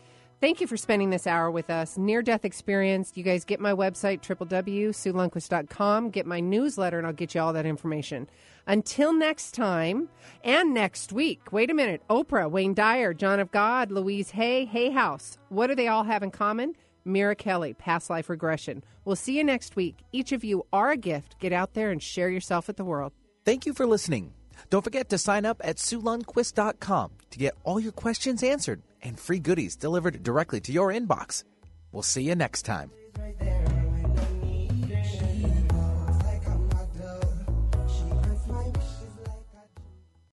[0.41, 1.99] Thank you for spending this hour with us.
[1.99, 3.13] Near death experience.
[3.17, 6.11] You guys get my website, www.suelundquist.com.
[6.11, 8.29] Get my newsletter, and I'll get you all that information.
[8.65, 10.09] Until next time
[10.45, 11.51] and next week.
[11.51, 12.03] Wait a minute.
[12.09, 15.39] Oprah, Wayne Dyer, John of God, Louise Hay, Hay House.
[15.49, 16.77] What do they all have in common?
[17.05, 18.85] Mira Kelley, past life regression.
[19.05, 20.05] We'll see you next week.
[20.13, 21.41] Each of you are a gift.
[21.41, 23.13] Get out there and share yourself with the world.
[23.45, 24.35] Thank you for listening.
[24.71, 29.39] Don't forget to sign up at SueLundquist.com to get all your questions answered and free
[29.39, 31.45] goodies delivered directly to your inbox.
[31.93, 32.91] We'll see you next time.